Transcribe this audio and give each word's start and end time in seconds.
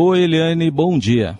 Oi, 0.00 0.22
Eliane, 0.22 0.70
bom 0.70 0.96
dia. 0.96 1.36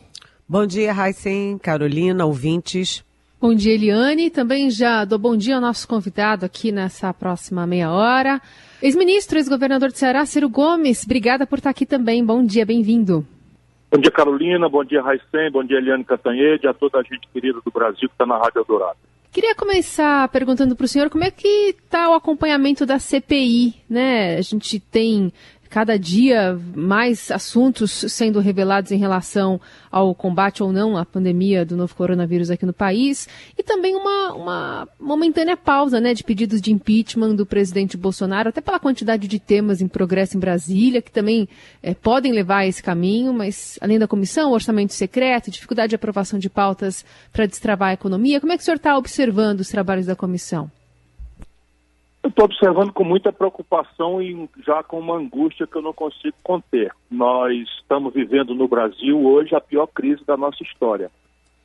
Bom 0.48 0.66
dia, 0.66 0.92
Raicen, 0.92 1.58
Carolina, 1.58 2.26
ouvintes. 2.26 3.04
Bom 3.40 3.54
dia, 3.54 3.72
Eliane. 3.72 4.30
Também 4.30 4.68
já 4.68 5.04
dou 5.04 5.16
bom 5.16 5.36
dia 5.36 5.54
ao 5.54 5.60
nosso 5.60 5.86
convidado 5.86 6.44
aqui 6.44 6.72
nessa 6.72 7.14
próxima 7.14 7.64
meia 7.68 7.92
hora. 7.92 8.42
Ex-ministro, 8.82 9.38
ex-governador 9.38 9.90
de 9.90 9.98
Ceará, 9.98 10.26
Ciro 10.26 10.48
Gomes, 10.48 11.04
obrigada 11.04 11.46
por 11.46 11.58
estar 11.58 11.70
aqui 11.70 11.86
também. 11.86 12.24
Bom 12.24 12.44
dia, 12.44 12.66
bem-vindo. 12.66 13.24
Bom 13.92 14.00
dia, 14.00 14.10
Carolina. 14.10 14.68
Bom 14.68 14.84
dia, 14.84 15.02
Raicen. 15.02 15.52
Bom 15.52 15.62
dia, 15.62 15.78
Eliane 15.78 16.02
Catanhede, 16.02 16.66
a 16.66 16.74
toda 16.74 16.98
a 16.98 17.02
gente 17.04 17.28
querida 17.32 17.60
do 17.64 17.70
Brasil 17.70 18.08
que 18.08 18.14
está 18.14 18.26
na 18.26 18.38
Rádio 18.38 18.58
Eldorado. 18.58 18.98
Queria 19.30 19.54
começar 19.54 20.26
perguntando 20.30 20.74
para 20.74 20.84
o 20.84 20.88
senhor 20.88 21.10
como 21.10 21.22
é 21.22 21.30
que 21.30 21.76
está 21.78 22.10
o 22.10 22.14
acompanhamento 22.14 22.84
da 22.84 22.98
CPI, 22.98 23.74
né? 23.88 24.36
A 24.36 24.40
gente 24.40 24.80
tem 24.80 25.32
cada 25.68 25.98
dia 25.98 26.58
mais 26.74 27.30
assuntos 27.30 27.90
sendo 28.08 28.40
revelados 28.40 28.90
em 28.90 28.98
relação 28.98 29.60
ao 29.90 30.14
combate 30.14 30.62
ou 30.62 30.72
não 30.72 30.96
à 30.96 31.04
pandemia 31.04 31.64
do 31.64 31.76
novo 31.76 31.94
coronavírus 31.94 32.50
aqui 32.50 32.64
no 32.64 32.72
país 32.72 33.28
e 33.56 33.62
também 33.62 33.94
uma, 33.94 34.32
uma 34.34 34.88
momentânea 34.98 35.56
pausa 35.56 36.00
né, 36.00 36.14
de 36.14 36.24
pedidos 36.24 36.60
de 36.60 36.72
impeachment 36.72 37.34
do 37.34 37.46
presidente 37.46 37.96
Bolsonaro, 37.96 38.48
até 38.48 38.60
pela 38.60 38.80
quantidade 38.80 39.28
de 39.28 39.38
temas 39.38 39.80
em 39.80 39.88
progresso 39.88 40.36
em 40.36 40.40
Brasília, 40.40 41.02
que 41.02 41.12
também 41.12 41.48
é, 41.82 41.94
podem 41.94 42.32
levar 42.32 42.58
a 42.58 42.66
esse 42.66 42.82
caminho, 42.82 43.32
mas 43.32 43.78
além 43.80 43.98
da 43.98 44.08
comissão, 44.08 44.52
orçamento 44.52 44.92
secreto, 44.92 45.50
dificuldade 45.50 45.90
de 45.90 45.96
aprovação 45.96 46.38
de 46.38 46.48
pautas 46.48 47.04
para 47.32 47.46
destravar 47.46 47.90
a 47.90 47.94
economia, 47.94 48.40
como 48.40 48.52
é 48.52 48.56
que 48.56 48.62
o 48.62 48.64
senhor 48.64 48.76
está 48.76 48.96
observando 48.96 49.60
os 49.60 49.68
trabalhos 49.68 50.06
da 50.06 50.16
comissão? 50.16 50.70
Eu 52.28 52.30
estou 52.30 52.44
observando 52.44 52.92
com 52.92 53.04
muita 53.04 53.32
preocupação 53.32 54.20
e 54.20 54.46
já 54.62 54.82
com 54.82 55.00
uma 55.00 55.16
angústia 55.16 55.66
que 55.66 55.74
eu 55.74 55.80
não 55.80 55.94
consigo 55.94 56.36
conter. 56.42 56.92
Nós 57.10 57.66
estamos 57.80 58.12
vivendo 58.12 58.54
no 58.54 58.68
Brasil 58.68 59.18
hoje 59.24 59.54
a 59.54 59.60
pior 59.62 59.86
crise 59.86 60.22
da 60.26 60.36
nossa 60.36 60.62
história. 60.62 61.10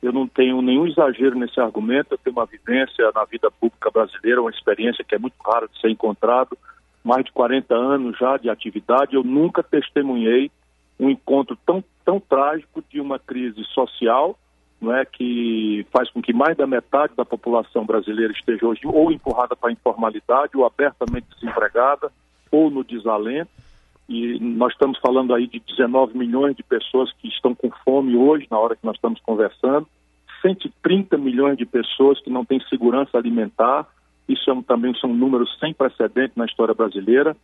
Eu 0.02 0.10
não 0.10 0.26
tenho 0.26 0.62
nenhum 0.62 0.86
exagero 0.86 1.38
nesse 1.38 1.60
argumento, 1.60 2.12
eu 2.12 2.18
tenho 2.18 2.34
uma 2.34 2.46
vivência 2.46 3.12
na 3.14 3.26
vida 3.26 3.50
pública 3.50 3.90
brasileira, 3.90 4.40
uma 4.40 4.50
experiência 4.50 5.04
que 5.04 5.14
é 5.14 5.18
muito 5.18 5.34
rara 5.44 5.68
de 5.68 5.78
ser 5.78 5.90
encontrado, 5.90 6.56
mais 7.04 7.26
de 7.26 7.32
40 7.32 7.74
anos 7.74 8.16
já 8.18 8.38
de 8.38 8.48
atividade, 8.48 9.16
eu 9.16 9.22
nunca 9.22 9.62
testemunhei 9.62 10.50
um 10.98 11.10
encontro 11.10 11.58
tão, 11.66 11.84
tão 12.06 12.18
trágico 12.18 12.82
de 12.88 13.02
uma 13.02 13.18
crise 13.18 13.62
social 13.74 14.34
não 14.80 14.94
é, 14.94 15.04
que 15.04 15.86
faz 15.90 16.10
com 16.10 16.20
que 16.20 16.32
mais 16.32 16.56
da 16.56 16.66
metade 16.66 17.14
da 17.16 17.24
população 17.24 17.84
brasileira 17.84 18.32
esteja 18.32 18.66
hoje 18.66 18.80
ou 18.84 19.10
empurrada 19.10 19.56
para 19.56 19.70
a 19.70 19.72
informalidade, 19.72 20.56
ou 20.56 20.66
abertamente 20.66 21.26
desempregada, 21.34 22.12
ou 22.50 22.70
no 22.70 22.84
desalento. 22.84 23.50
E 24.08 24.38
nós 24.38 24.72
estamos 24.72 24.98
falando 24.98 25.34
aí 25.34 25.46
de 25.46 25.60
19 25.60 26.16
milhões 26.16 26.54
de 26.54 26.62
pessoas 26.62 27.10
que 27.14 27.28
estão 27.28 27.54
com 27.54 27.70
fome 27.84 28.16
hoje, 28.16 28.46
na 28.50 28.58
hora 28.58 28.76
que 28.76 28.84
nós 28.84 28.96
estamos 28.96 29.20
conversando, 29.20 29.88
130 30.42 31.16
milhões 31.16 31.56
de 31.56 31.64
pessoas 31.64 32.20
que 32.20 32.28
não 32.28 32.44
têm 32.44 32.60
segurança 32.68 33.16
alimentar. 33.16 33.86
Isso 34.28 34.50
é, 34.50 34.62
também 34.62 34.94
são 34.96 35.12
números 35.14 35.56
sem 35.58 35.72
precedente 35.72 36.34
na 36.36 36.44
história 36.44 36.74
brasileira 36.74 37.34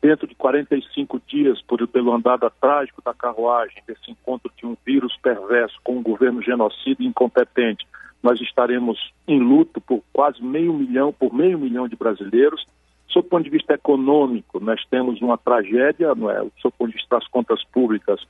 dentro 0.00 0.26
de 0.26 0.34
45 0.34 1.20
dias, 1.26 1.60
por, 1.62 1.86
pelo 1.88 2.12
andada 2.12 2.50
trágico 2.50 3.02
da 3.02 3.12
carruagem, 3.12 3.82
desse 3.86 4.10
encontro 4.10 4.50
de 4.56 4.66
um 4.66 4.76
vírus 4.84 5.16
perverso 5.22 5.78
com 5.84 5.98
um 5.98 6.02
governo 6.02 6.42
genocida 6.42 7.02
e 7.02 7.06
incompetente, 7.06 7.86
nós 8.22 8.40
estaremos 8.40 8.98
em 9.26 9.38
luto 9.40 9.80
por 9.80 10.02
quase 10.12 10.42
meio 10.42 10.72
milhão, 10.72 11.12
por 11.12 11.32
meio 11.32 11.58
milhão 11.58 11.88
de 11.88 11.96
brasileiros. 11.96 12.64
Sob 13.08 13.26
o 13.26 13.30
ponto 13.30 13.44
de 13.44 13.50
vista 13.50 13.74
econômico, 13.74 14.60
nós 14.60 14.84
temos 14.90 15.20
uma 15.20 15.36
tragédia, 15.36 16.14
não 16.14 16.30
é? 16.30 16.38
sob 16.60 16.68
o 16.68 16.72
ponto 16.72 16.90
de 16.90 16.96
vista 16.96 17.16
das 17.16 17.26
contas 17.28 17.62
públicas, 17.64 18.20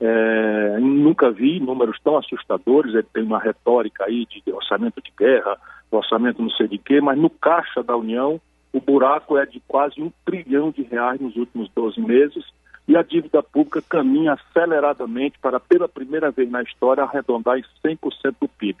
é, 0.00 0.78
nunca 0.78 1.30
vi 1.30 1.58
números 1.58 1.98
tão 2.04 2.16
assustadores. 2.16 2.94
Ele 2.94 3.06
tem 3.12 3.24
uma 3.24 3.38
retórica 3.38 4.04
aí 4.04 4.26
de 4.26 4.42
orçamento 4.52 5.02
de 5.02 5.12
guerra, 5.18 5.58
orçamento 5.90 6.42
não 6.42 6.50
sei 6.50 6.68
de 6.68 6.78
quê, 6.78 7.00
mas 7.00 7.18
no 7.18 7.30
caixa 7.30 7.82
da 7.82 7.96
União 7.96 8.40
o 8.72 8.80
buraco 8.80 9.38
é 9.38 9.46
de 9.46 9.60
quase 9.66 10.02
um 10.02 10.12
trilhão 10.24 10.70
de 10.70 10.82
reais 10.82 11.20
nos 11.20 11.36
últimos 11.36 11.70
12 11.74 12.00
meses 12.00 12.44
e 12.86 12.96
a 12.96 13.02
dívida 13.02 13.42
pública 13.42 13.82
caminha 13.82 14.32
aceleradamente 14.32 15.38
para, 15.38 15.60
pela 15.60 15.88
primeira 15.88 16.30
vez 16.30 16.50
na 16.50 16.62
história, 16.62 17.02
arredondar 17.02 17.58
em 17.58 17.64
100% 17.84 18.34
do 18.40 18.48
PIB. 18.48 18.78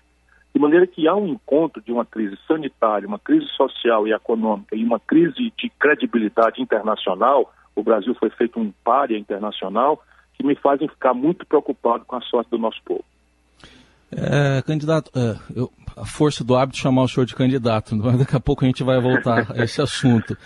De 0.54 0.60
maneira 0.60 0.86
que 0.86 1.06
há 1.06 1.14
um 1.14 1.28
encontro 1.28 1.82
de 1.82 1.92
uma 1.92 2.06
crise 2.06 2.36
sanitária, 2.46 3.06
uma 3.06 3.18
crise 3.18 3.46
social 3.48 4.08
e 4.08 4.12
econômica 4.12 4.74
e 4.74 4.82
uma 4.82 4.98
crise 4.98 5.52
de 5.56 5.70
credibilidade 5.78 6.62
internacional, 6.62 7.52
o 7.76 7.82
Brasil 7.82 8.14
foi 8.14 8.30
feito 8.30 8.58
um 8.58 8.72
párea 8.82 9.16
internacional, 9.16 10.02
que 10.34 10.44
me 10.44 10.54
fazem 10.54 10.88
ficar 10.88 11.14
muito 11.14 11.46
preocupado 11.46 12.04
com 12.04 12.16
a 12.16 12.20
sorte 12.22 12.50
do 12.50 12.58
nosso 12.58 12.82
povo. 12.84 13.04
É, 14.10 14.62
candidato, 14.62 15.10
é, 15.14 15.36
eu, 15.54 15.70
a 15.96 16.06
força 16.06 16.42
do 16.42 16.56
hábito 16.56 16.78
chamar 16.78 17.02
o 17.02 17.08
senhor 17.08 17.26
de 17.26 17.34
candidato, 17.34 17.94
mas 17.96 18.18
daqui 18.18 18.36
a 18.36 18.40
pouco 18.40 18.64
a 18.64 18.66
gente 18.66 18.82
vai 18.82 19.00
voltar 19.00 19.52
a 19.52 19.64
esse 19.64 19.82
assunto. 19.82 20.36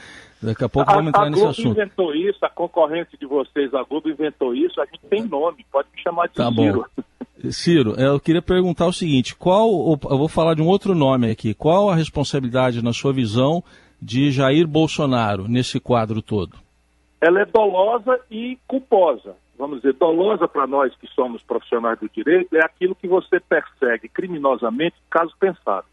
Daqui 0.43 0.65
a 0.65 0.69
pouco 0.69 0.91
a, 0.91 0.95
vamos 0.95 1.11
entrar 1.11 1.31
nesse 1.31 1.47
assunto. 1.47 1.61
A 1.61 1.62
Globo 1.62 1.81
inventou 1.81 2.15
isso, 2.15 2.45
a 2.45 2.50
concorrente 2.50 3.17
de 3.17 3.27
vocês, 3.27 3.73
a 3.73 3.83
Globo 3.84 4.09
inventou 4.09 4.55
isso, 4.55 4.81
a 4.81 4.87
gente 4.87 5.00
tem 5.09 5.23
nome, 5.23 5.65
pode 5.71 5.89
me 5.95 6.03
chamar 6.03 6.27
de 6.27 6.34
tá 6.34 6.50
Ciro. 6.50 6.84
Bom. 6.97 7.50
Ciro, 7.50 7.95
é, 7.97 8.06
eu 8.06 8.19
queria 8.19 8.43
perguntar 8.43 8.87
o 8.87 8.93
seguinte, 8.93 9.37
qual, 9.37 9.69
eu 9.69 10.19
vou 10.19 10.29
falar 10.29 10.55
de 10.55 10.62
um 10.62 10.67
outro 10.67 10.94
nome 10.94 11.31
aqui, 11.31 11.55
qual 11.55 11.89
a 11.89 11.94
responsabilidade, 11.94 12.83
na 12.83 12.93
sua 12.93 13.12
visão, 13.12 13.62
de 14.00 14.33
Jair 14.33 14.67
Bolsonaro 14.67 15.47
nesse 15.47 15.79
quadro 15.79 16.21
todo? 16.21 16.56
Ela 17.21 17.43
é 17.43 17.44
dolosa 17.44 18.19
e 18.29 18.59
culposa 18.67 19.37
vamos 19.62 19.81
dizer, 19.81 19.93
dolosa 19.93 20.49
para 20.49 20.67
nós 20.67 20.93
que 20.97 21.06
somos 21.15 21.41
profissionais 21.41 21.97
do 22.00 22.09
direito 22.09 22.56
é 22.56 22.65
aquilo 22.65 22.97
que 22.97 23.06
você 23.06 23.39
persegue 23.39 24.09
criminosamente, 24.09 24.97
caso 25.09 25.33
pensado. 25.39 25.87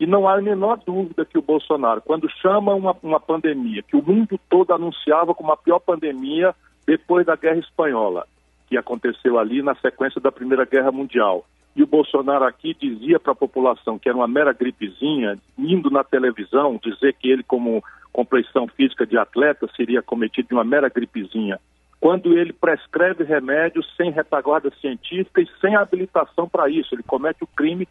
E 0.00 0.06
não 0.06 0.26
há 0.26 0.38
a 0.38 0.40
menor 0.40 0.78
dúvida 0.86 1.26
que 1.26 1.36
o 1.36 1.42
Bolsonaro, 1.42 2.00
quando 2.00 2.30
chama 2.40 2.72
uma, 2.72 2.96
uma 3.02 3.20
pandemia, 3.20 3.82
que 3.82 3.94
o 3.94 4.02
mundo 4.02 4.40
todo 4.48 4.72
anunciava 4.72 5.34
como 5.34 5.52
a 5.52 5.56
pior 5.56 5.80
pandemia 5.80 6.54
depois 6.86 7.26
da 7.26 7.36
Guerra 7.36 7.58
Espanhola, 7.58 8.26
que 8.68 8.78
aconteceu 8.78 9.38
ali 9.38 9.62
na 9.62 9.74
sequência 9.74 10.18
da 10.18 10.32
Primeira 10.32 10.64
Guerra 10.64 10.90
Mundial, 10.90 11.44
e 11.76 11.82
o 11.82 11.86
Bolsonaro 11.86 12.46
aqui 12.46 12.72
dizia 12.72 13.20
para 13.20 13.32
a 13.32 13.36
população 13.36 13.98
que 13.98 14.08
era 14.08 14.16
uma 14.16 14.26
mera 14.26 14.54
gripezinha, 14.54 15.38
indo 15.58 15.90
na 15.90 16.02
televisão 16.02 16.80
dizer 16.82 17.12
que 17.20 17.28
ele, 17.28 17.42
como 17.42 17.84
compleição 18.10 18.66
física 18.66 19.06
de 19.06 19.18
atleta, 19.18 19.68
seria 19.76 20.00
cometido 20.00 20.48
de 20.48 20.54
uma 20.54 20.64
mera 20.64 20.88
gripezinha 20.88 21.60
quando 22.04 22.36
ele 22.36 22.52
prescreve 22.52 23.24
remédios 23.24 23.90
sem 23.96 24.10
retaguarda 24.10 24.70
científica 24.78 25.40
e 25.40 25.48
sem 25.58 25.74
habilitação 25.74 26.46
para 26.46 26.68
isso. 26.68 26.94
Ele 26.94 27.02
comete 27.02 27.42
o 27.42 27.46
crime 27.46 27.88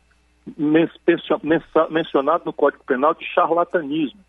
mencionado 1.90 2.44
no 2.46 2.54
Código 2.54 2.84
Penal 2.84 3.16
de 3.16 3.26
charlatanismo. 3.26 4.20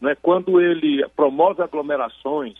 Né? 0.00 0.16
Quando 0.20 0.60
ele 0.60 1.06
promove 1.14 1.62
aglomerações, 1.62 2.56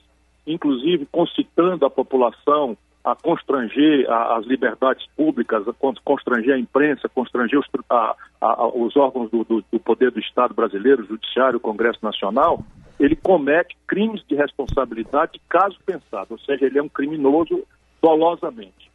inclusive 0.47 1.05
concitando 1.11 1.85
a 1.85 1.91
população 1.91 2.77
a 3.05 3.17
constranger 3.17 4.09
as 4.09 4.47
liberdades 4.47 5.05
públicas, 5.17 5.67
a 5.67 5.73
constranger 6.05 6.55
a 6.55 6.59
imprensa, 6.61 7.09
constranger 7.09 7.59
os, 7.59 7.67
a, 7.91 8.15
a, 8.41 8.69
os 8.69 8.97
órgãos 8.97 9.29
do, 9.33 9.43
do, 9.43 9.65
do, 9.73 9.81
poder 9.81 10.13
do 10.13 10.21
Estado 10.21 10.55
brasileiro, 10.55 11.03
o 11.03 11.07
Judiciário, 11.07 11.57
o 11.57 11.61
Congresso 11.61 11.99
Nacional, 12.05 12.63
ele 12.99 13.17
comete 13.17 13.77
crimes 13.87 14.25
de 14.27 14.35
responsabilidade 14.35 15.41
caso 15.49 15.79
pensado, 15.85 16.29
ou 16.31 16.39
seja, 16.39 16.67
ele 16.67 16.79
é 16.79 16.83
um 16.83 16.89
criminoso 16.89 17.65
dolosamente. 18.03 18.91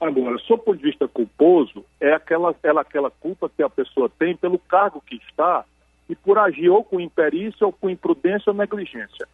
Agora, 0.00 0.36
sob 0.38 0.60
o 0.60 0.64
ponto 0.64 0.78
de 0.78 0.84
vista 0.84 1.06
culposo, 1.06 1.84
é 2.00 2.12
aquela, 2.12 2.54
ela, 2.62 2.80
aquela 2.80 3.10
culpa 3.10 3.48
que 3.48 3.62
a 3.62 3.70
pessoa 3.70 4.10
tem 4.18 4.36
pelo 4.36 4.58
cargo 4.58 5.02
que 5.06 5.16
está 5.16 5.64
e 6.08 6.16
por 6.16 6.38
agir 6.38 6.68
ou 6.68 6.82
com 6.82 7.00
imperícia 7.00 7.64
ou 7.64 7.72
com 7.72 7.88
imprudência 7.88 8.50
ou 8.50 8.56
negligência. 8.56 9.28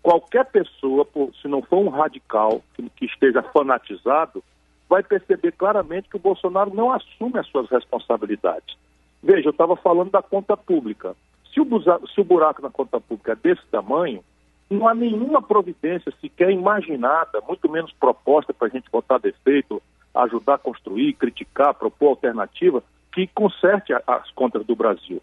Qualquer 0.00 0.44
pessoa, 0.46 1.06
se 1.40 1.48
não 1.48 1.62
for 1.62 1.78
um 1.78 1.88
radical 1.88 2.62
que 2.96 3.04
esteja 3.04 3.42
fanatizado, 3.42 4.42
vai 4.88 5.02
perceber 5.02 5.52
claramente 5.52 6.08
que 6.08 6.16
o 6.16 6.20
Bolsonaro 6.20 6.74
não 6.74 6.92
assume 6.92 7.38
as 7.38 7.46
suas 7.48 7.68
responsabilidades. 7.70 8.76
Veja, 9.22 9.48
eu 9.48 9.52
estava 9.52 9.74
falando 9.76 10.10
da 10.10 10.20
conta 10.20 10.56
pública. 10.56 11.16
Se 11.52 11.60
o, 11.60 11.66
se 12.08 12.20
o 12.20 12.24
buraco 12.24 12.62
na 12.62 12.70
conta 12.70 13.00
pública 13.00 13.32
é 13.32 13.36
desse 13.36 13.64
tamanho, 13.70 14.24
não 14.70 14.88
há 14.88 14.94
nenhuma 14.94 15.42
providência 15.42 16.12
sequer 16.20 16.50
imaginada, 16.50 17.42
muito 17.46 17.70
menos 17.70 17.92
proposta 17.92 18.54
para 18.54 18.68
a 18.68 18.70
gente 18.70 18.90
botar 18.90 19.18
defeito, 19.18 19.82
ajudar 20.14 20.54
a 20.54 20.58
construir, 20.58 21.12
criticar, 21.14 21.74
propor 21.74 22.08
alternativa, 22.08 22.82
que 23.12 23.26
conserte 23.26 23.92
as 24.06 24.30
contas 24.30 24.64
do 24.64 24.74
Brasil. 24.74 25.22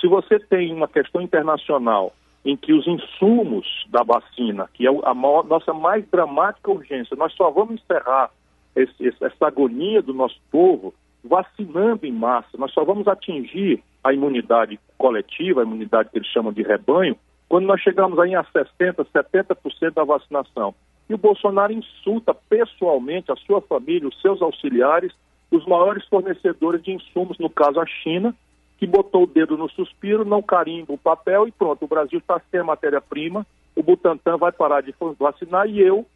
Se 0.00 0.06
você 0.06 0.38
tem 0.38 0.72
uma 0.72 0.86
questão 0.86 1.20
internacional 1.20 2.12
em 2.44 2.56
que 2.56 2.72
os 2.72 2.86
insumos 2.86 3.66
da 3.88 4.02
vacina, 4.02 4.68
que 4.74 4.86
é 4.86 4.90
a 5.04 5.14
maior, 5.14 5.44
nossa 5.44 5.72
mais 5.72 6.06
dramática 6.10 6.70
urgência, 6.70 7.16
nós 7.16 7.32
só 7.32 7.50
vamos 7.50 7.80
encerrar 7.80 8.30
esse, 8.76 9.08
essa 9.20 9.46
agonia 9.46 10.02
do 10.02 10.12
nosso 10.12 10.38
povo 10.50 10.94
vacinando 11.24 12.06
em 12.06 12.12
massa. 12.12 12.58
Nós 12.58 12.72
só 12.72 12.84
vamos 12.84 13.08
atingir 13.08 13.82
a 14.02 14.12
imunidade 14.12 14.78
coletiva, 14.98 15.60
a 15.60 15.64
imunidade 15.64 16.10
que 16.10 16.18
eles 16.18 16.28
chamam 16.28 16.52
de 16.52 16.62
rebanho, 16.62 17.16
quando 17.48 17.66
nós 17.66 17.80
chegamos 17.80 18.18
aí 18.18 18.34
a 18.34 18.44
60%, 18.44 19.06
70% 19.14 19.94
da 19.94 20.04
vacinação. 20.04 20.74
E 21.08 21.14
o 21.14 21.18
Bolsonaro 21.18 21.72
insulta 21.72 22.34
pessoalmente 22.34 23.30
a 23.30 23.36
sua 23.36 23.60
família, 23.60 24.08
os 24.08 24.20
seus 24.20 24.40
auxiliares, 24.42 25.12
os 25.50 25.66
maiores 25.66 26.04
fornecedores 26.06 26.82
de 26.82 26.92
insumos, 26.92 27.38
no 27.38 27.50
caso 27.50 27.80
a 27.80 27.86
China, 27.86 28.34
que 28.78 28.86
botou 28.86 29.24
o 29.24 29.26
dedo 29.26 29.56
no 29.56 29.68
suspiro, 29.70 30.24
não 30.24 30.42
carimba 30.42 30.92
o 30.92 30.98
papel 30.98 31.46
e 31.46 31.52
pronto, 31.52 31.84
o 31.84 31.88
Brasil 31.88 32.18
está 32.18 32.40
sem 32.50 32.62
matéria-prima, 32.62 33.46
o 33.76 33.82
Butantan 33.82 34.36
vai 34.36 34.52
parar 34.52 34.82
de 34.82 34.94
vacinar 35.18 35.68
e 35.68 35.80
eu, 35.80 36.06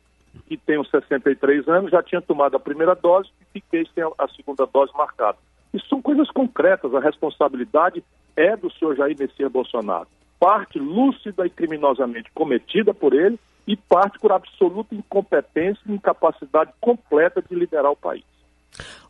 que 0.47 0.57
tenho 0.57 0.85
63 0.85 1.69
anos, 1.69 1.91
já 1.91 2.03
tinha 2.03 2.21
tomado 2.21 2.57
a 2.57 2.61
primeira 2.61 2.95
dose 2.95 3.29
e 3.41 3.61
fiquei 3.61 3.87
sem 3.95 4.05
a 4.05 4.29
segunda 4.29 4.67
dose 4.67 4.93
marcada. 4.97 5.39
Isso 5.73 5.87
são 5.89 6.01
coisas 6.01 6.31
concretas, 6.31 6.95
a 6.95 7.01
responsabilidade 7.01 8.03
é 8.37 8.57
do 8.57 8.73
senhor 8.73 8.97
Jair 8.97 9.17
Messias 9.19 9.51
Bolsonaro. 9.51 10.09
Parte 10.41 10.79
lúcida 10.79 11.47
e 11.47 11.51
criminosamente 11.51 12.31
cometida 12.33 12.95
por 12.95 13.13
ele 13.13 13.39
e 13.67 13.77
parte 13.77 14.19
por 14.19 14.33
absoluta 14.33 14.95
incompetência 14.95 15.83
e 15.87 15.93
incapacidade 15.93 16.73
completa 16.81 17.43
de 17.43 17.55
liderar 17.55 17.91
o 17.91 17.97
país. 17.97 18.25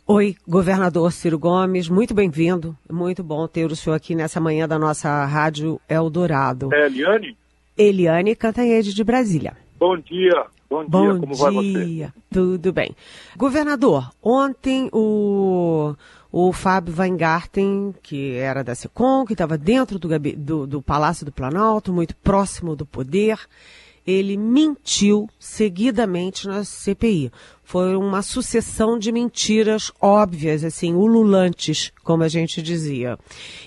Oi, 0.06 0.34
governador 0.48 1.12
Ciro 1.12 1.38
Gomes, 1.38 1.88
muito 1.88 2.14
bem-vindo. 2.14 2.74
Muito 2.90 3.22
bom 3.22 3.46
ter 3.46 3.70
o 3.70 3.76
senhor 3.76 3.94
aqui 3.94 4.14
nessa 4.14 4.40
manhã 4.40 4.66
da 4.66 4.78
nossa 4.78 5.24
Rádio 5.26 5.78
Eldorado. 5.86 6.70
É 6.72 6.86
Eliane? 6.86 7.36
Eliane 7.76 8.34
Cantanhede 8.34 8.94
de 8.94 9.04
Brasília. 9.04 9.54
Bom 9.78 9.96
dia, 9.98 10.46
bom 10.68 10.80
dia, 10.80 10.90
bom 10.90 11.20
como 11.20 11.34
dia. 11.34 11.44
vai 11.44 11.52
você? 11.54 12.12
Tudo 12.30 12.72
bem. 12.72 12.94
Governador, 13.36 14.10
ontem 14.22 14.88
o, 14.92 15.94
o 16.30 16.52
Fábio 16.52 16.94
Weingarten, 16.96 17.94
que 18.02 18.34
era 18.34 18.62
da 18.62 18.74
SECOM, 18.74 19.24
que 19.24 19.32
estava 19.32 19.56
dentro 19.56 19.98
do, 19.98 20.08
do, 20.36 20.66
do 20.66 20.82
Palácio 20.82 21.24
do 21.24 21.32
Planalto, 21.32 21.92
muito 21.92 22.14
próximo 22.16 22.76
do 22.76 22.84
poder, 22.84 23.38
ele 24.08 24.38
mentiu 24.38 25.28
seguidamente 25.38 26.48
na 26.48 26.64
CPI. 26.64 27.30
Foi 27.62 27.94
uma 27.94 28.22
sucessão 28.22 28.98
de 28.98 29.12
mentiras 29.12 29.92
óbvias, 30.00 30.64
assim, 30.64 30.94
ululantes, 30.94 31.92
como 32.02 32.22
a 32.22 32.28
gente 32.28 32.62
dizia. 32.62 33.18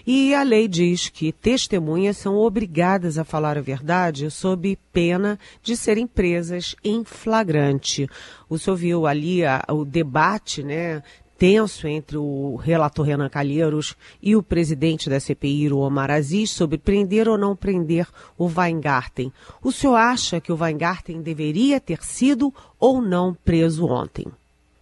E 0.06 0.34
a 0.34 0.42
lei 0.42 0.68
diz 0.68 1.10
que 1.10 1.32
testemunhas 1.32 2.18
são 2.18 2.38
obrigadas 2.38 3.20
a 3.20 3.24
falar 3.24 3.56
a 3.56 3.62
verdade 3.62 4.32
sob 4.32 4.76
pena 4.92 5.38
de 5.62 5.78
serem 5.78 6.08
presas 6.08 6.76
em 6.84 7.04
flagrante. 7.04 8.10
O 8.50 8.58
senhor 8.58 8.76
viu 8.76 9.06
ali 9.06 9.46
a, 9.46 9.64
o 9.70 9.86
debate, 9.86 10.64
né, 10.64 11.04
tenso 11.42 11.88
entre 11.88 12.18
o 12.18 12.56
relator 12.56 13.04
Renan 13.04 13.28
Calheiros 13.28 13.98
e 14.22 14.36
o 14.36 14.44
presidente 14.44 15.10
da 15.10 15.20
CPI, 15.20 15.74
Omar 15.74 16.12
Aziz, 16.12 16.52
sobre 16.52 16.78
prender 16.78 17.28
ou 17.28 17.36
não 17.36 17.56
prender 17.56 18.06
o 18.38 18.46
Weingarten. 18.46 19.34
O 19.64 19.72
senhor 19.72 19.96
acha 19.96 20.40
que 20.40 20.52
o 20.52 20.56
Weingarten 20.56 21.20
deveria 21.24 21.82
ter 21.82 22.04
sido 22.04 22.54
ou 22.80 23.02
não 23.02 23.34
preso 23.34 23.88
ontem? 23.88 24.28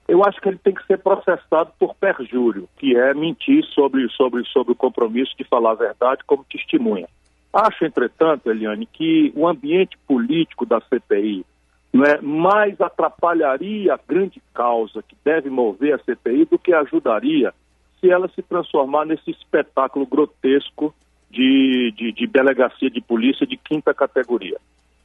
Eu 0.06 0.22
acho 0.26 0.42
que 0.42 0.50
ele 0.50 0.58
tem 0.58 0.74
que 0.74 0.86
ser 0.86 0.98
processado 0.98 1.72
por 1.80 1.96
perjúrio, 1.96 2.68
que 2.78 2.94
é 2.94 3.14
mentir 3.14 3.64
sobre, 3.74 4.10
sobre, 4.10 4.44
sobre 4.48 4.74
o 4.74 4.76
compromisso 4.76 5.32
de 5.38 5.46
falar 5.46 5.72
a 5.72 5.76
verdade 5.76 6.26
como 6.28 6.44
testemunha. 6.44 7.08
Acho, 7.54 7.86
entretanto, 7.86 8.52
Eliane, 8.52 8.86
que 8.86 9.32
o 9.34 9.48
ambiente 9.48 9.98
político 10.06 10.66
da 10.66 10.82
CPI, 10.82 11.46
é, 11.94 12.22
mais 12.22 12.80
atrapalharia 12.80 13.94
a 13.94 14.00
grande 14.08 14.42
causa 14.54 15.02
que 15.02 15.16
deve 15.24 15.50
mover 15.50 15.96
a 15.96 16.00
CPI 16.00 16.46
do 16.46 16.60
que 16.60 16.74
ajudaria 16.74 17.54
se 18.00 18.10
ela 18.10 18.30
se 18.30 18.42
transformar 18.42 19.06
nesse 19.06 19.32
espetáculo 19.32 20.06
grotesco 20.06 20.94
de, 21.30 21.92
de, 21.98 22.12
de 22.12 22.28
delegacia 22.28 22.90
de 22.90 23.02
polícia 23.02 23.46
de 23.46 23.58
quinta 23.58 23.94
categoria. 23.94 24.58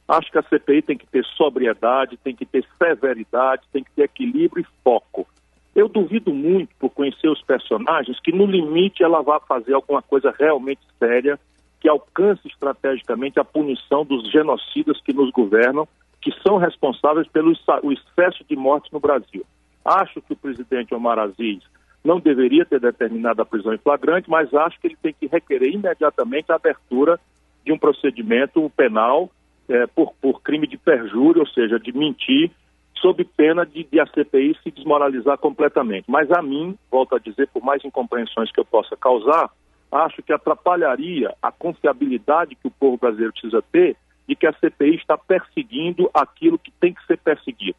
Acho 0.07 0.31
que 0.31 0.37
a 0.37 0.43
CPI 0.43 0.83
tem 0.83 0.97
que 0.97 1.07
ter 1.07 1.25
sobriedade, 1.35 2.17
tem 2.17 2.35
que 2.35 2.45
ter 2.45 2.63
severidade, 2.77 3.63
tem 3.73 3.83
que 3.83 3.91
ter 3.91 4.03
equilíbrio 4.03 4.61
e 4.63 4.83
foco. 4.83 5.27
Eu 5.75 5.89
duvido 5.89 6.33
muito, 6.33 6.69
por 6.79 6.89
conhecer 6.91 7.27
os 7.27 7.41
personagens, 7.41 8.19
que 8.19 8.31
no 8.31 8.45
limite 8.45 9.03
ela 9.03 9.21
vá 9.21 9.39
fazer 9.39 9.73
alguma 9.73 10.01
coisa 10.01 10.33
realmente 10.37 10.81
séria 10.99 11.39
que 11.81 11.89
alcance 11.89 12.47
estrategicamente 12.47 13.39
a 13.39 13.43
punição 13.43 14.05
dos 14.05 14.31
genocidas 14.31 15.01
que 15.01 15.11
nos 15.11 15.31
governam 15.31 15.87
que 16.25 16.33
são 16.41 16.57
responsáveis 16.57 17.27
pelo 17.27 17.51
excesso 17.51 18.43
de 18.49 18.55
mortes 18.55 18.91
no 18.91 18.99
Brasil. 18.99 19.45
Acho 19.85 20.19
que 20.23 20.33
o 20.33 20.35
presidente 20.35 20.91
Omar 20.91 21.19
Aziz 21.19 21.61
não 22.03 22.19
deveria 22.19 22.65
ter 22.65 22.79
determinado 22.79 23.43
a 23.43 23.45
prisão 23.45 23.75
em 23.75 23.77
flagrante, 23.77 24.27
mas 24.27 24.51
acho 24.51 24.81
que 24.81 24.87
ele 24.87 24.97
tem 24.99 25.13
que 25.13 25.27
requerer 25.27 25.71
imediatamente 25.71 26.51
a 26.51 26.55
abertura 26.55 27.19
de 27.63 27.71
um 27.71 27.77
procedimento 27.77 28.67
penal 28.75 29.29
é, 29.69 29.85
por, 29.85 30.13
por, 30.19 30.41
crime 30.41 30.65
de 30.65 30.77
perjúrio, 30.77 31.41
ou 31.41 31.47
seja, 31.47 31.79
de 31.79 31.95
mentir, 31.95 32.49
sob 32.95 33.23
pena 33.23 33.63
de, 33.63 33.83
de 33.83 33.99
a 33.99 34.07
CPI 34.07 34.57
se 34.63 34.71
desmoralizar 34.71 35.37
completamente. 35.37 36.05
Mas 36.07 36.31
a 36.31 36.41
mim, 36.41 36.75
volto 36.89 37.15
a 37.15 37.19
dizer, 37.19 37.47
por 37.49 37.63
mais 37.63 37.85
incompreensões 37.85 38.51
que 38.51 38.59
eu 38.59 38.65
possa 38.65 38.97
causar, 38.97 39.51
acho 39.91 40.23
que 40.23 40.33
atrapalharia 40.33 41.35
a 41.39 41.51
confiabilidade 41.51 42.55
que 42.55 42.67
o 42.67 42.71
povo 42.71 42.97
brasileiro 42.97 43.33
precisa 43.33 43.61
ter 43.71 43.95
de 44.27 44.35
que 44.35 44.47
a 44.47 44.53
CPI 44.53 44.95
está 44.95 45.17
perseguindo 45.17 46.09
aquilo 46.13 46.59
que 46.59 46.71
tem 46.71 46.93
que 46.93 47.05
ser 47.05 47.17
perseguido. 47.17 47.77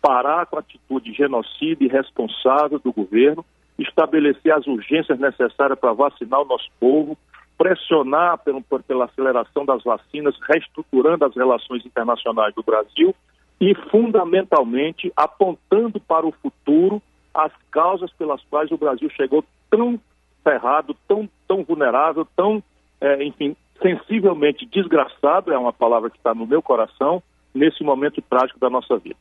Parar 0.00 0.46
com 0.46 0.56
a 0.56 0.60
atitude 0.60 1.12
genocida 1.12 1.84
e 1.84 1.88
responsável 1.88 2.78
do 2.78 2.92
governo, 2.92 3.44
estabelecer 3.78 4.52
as 4.52 4.66
urgências 4.66 5.18
necessárias 5.18 5.78
para 5.78 5.92
vacinar 5.92 6.40
o 6.40 6.46
nosso 6.46 6.68
povo, 6.80 7.16
pressionar 7.58 8.38
pelo, 8.38 8.62
pela 8.86 9.06
aceleração 9.06 9.64
das 9.64 9.82
vacinas, 9.82 10.36
reestruturando 10.48 11.24
as 11.24 11.34
relações 11.34 11.84
internacionais 11.84 12.54
do 12.54 12.62
Brasil 12.62 13.14
e, 13.60 13.74
fundamentalmente, 13.90 15.12
apontando 15.16 15.98
para 16.00 16.26
o 16.26 16.32
futuro 16.32 17.02
as 17.34 17.52
causas 17.70 18.10
pelas 18.12 18.42
quais 18.44 18.70
o 18.70 18.78
Brasil 18.78 19.10
chegou 19.10 19.44
tão 19.70 20.00
ferrado, 20.42 20.96
tão, 21.08 21.28
tão 21.46 21.64
vulnerável, 21.64 22.26
tão, 22.36 22.62
é, 23.00 23.24
enfim, 23.24 23.56
sensivelmente 23.80 24.66
desgraçado, 24.66 25.52
é 25.52 25.58
uma 25.58 25.72
palavra 25.72 26.10
que 26.10 26.16
está 26.16 26.34
no 26.34 26.46
meu 26.46 26.62
coração, 26.62 27.22
nesse 27.54 27.82
momento 27.82 28.22
trágico 28.22 28.58
da 28.58 28.70
nossa 28.70 28.98
vida. 28.98 29.16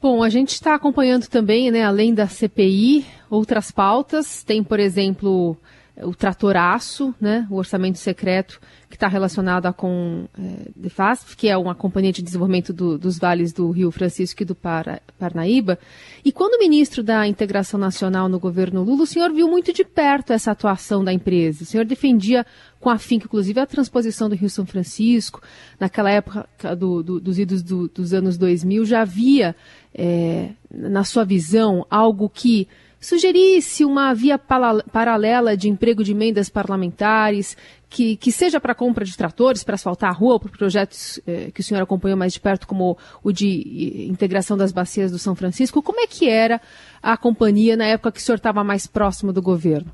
Bom, 0.00 0.22
a 0.22 0.28
gente 0.28 0.50
está 0.50 0.74
acompanhando 0.74 1.26
também, 1.26 1.70
né, 1.70 1.82
além 1.82 2.14
da 2.14 2.26
CPI, 2.26 3.06
outras 3.30 3.70
pautas. 3.70 4.44
Tem, 4.44 4.62
por 4.62 4.78
exemplo, 4.78 5.56
o 6.02 6.14
tratoraço, 6.14 7.14
né, 7.20 7.46
o 7.50 7.56
orçamento 7.56 7.98
secreto 7.98 8.60
que 8.88 8.96
está 8.96 9.08
relacionado 9.08 9.72
com 9.72 10.26
é, 10.38 10.70
Defasp, 10.76 11.34
que 11.36 11.48
é 11.48 11.56
uma 11.56 11.74
companhia 11.74 12.12
de 12.12 12.22
desenvolvimento 12.22 12.72
do, 12.72 12.98
dos 12.98 13.18
vales 13.18 13.52
do 13.52 13.70
Rio 13.70 13.90
Francisco 13.90 14.42
e 14.42 14.46
do 14.46 14.54
Para, 14.54 15.00
Parnaíba. 15.18 15.78
E 16.24 16.30
quando 16.30 16.58
ministro 16.58 17.02
da 17.02 17.26
Integração 17.26 17.80
Nacional 17.80 18.28
no 18.28 18.38
governo 18.38 18.82
Lula, 18.82 19.02
o 19.02 19.06
senhor 19.06 19.32
viu 19.32 19.48
muito 19.48 19.72
de 19.72 19.84
perto 19.84 20.32
essa 20.32 20.50
atuação 20.50 21.02
da 21.02 21.12
empresa. 21.12 21.62
O 21.62 21.66
senhor 21.66 21.84
defendia 21.84 22.46
com 22.78 22.90
afinco, 22.90 23.24
inclusive, 23.24 23.58
a 23.58 23.66
transposição 23.66 24.28
do 24.28 24.36
Rio 24.36 24.50
São 24.50 24.64
Francisco. 24.64 25.42
Naquela 25.80 26.10
época 26.10 26.46
do, 26.76 27.02
do, 27.02 27.20
dos 27.20 27.38
idos 27.38 27.62
do, 27.62 27.88
dos 27.88 28.12
anos 28.12 28.38
2000, 28.38 28.84
já 28.84 29.00
havia, 29.00 29.56
é, 29.94 30.50
na 30.70 31.02
sua 31.02 31.24
visão, 31.24 31.84
algo 31.90 32.28
que 32.28 32.68
sugerisse 33.06 33.84
uma 33.84 34.12
via 34.12 34.36
paralela 34.36 35.56
de 35.56 35.68
emprego 35.68 36.02
de 36.02 36.10
emendas 36.10 36.50
parlamentares, 36.50 37.56
que, 37.88 38.16
que 38.16 38.32
seja 38.32 38.58
para 38.58 38.74
compra 38.74 39.04
de 39.04 39.16
tratores, 39.16 39.62
para 39.62 39.76
asfaltar 39.76 40.10
a 40.10 40.12
rua, 40.12 40.32
ou 40.32 40.40
para 40.40 40.50
projetos 40.50 41.20
eh, 41.24 41.52
que 41.54 41.60
o 41.60 41.62
senhor 41.62 41.80
acompanhou 41.80 42.18
mais 42.18 42.32
de 42.32 42.40
perto, 42.40 42.66
como 42.66 42.98
o 43.22 43.30
de 43.30 44.08
integração 44.10 44.56
das 44.56 44.72
bacias 44.72 45.12
do 45.12 45.18
São 45.18 45.36
Francisco. 45.36 45.80
Como 45.80 46.00
é 46.00 46.08
que 46.08 46.28
era 46.28 46.60
a 47.00 47.16
companhia 47.16 47.76
na 47.76 47.86
época 47.86 48.10
que 48.10 48.18
o 48.18 48.22
senhor 48.22 48.38
estava 48.38 48.64
mais 48.64 48.88
próximo 48.88 49.32
do 49.32 49.40
governo? 49.40 49.92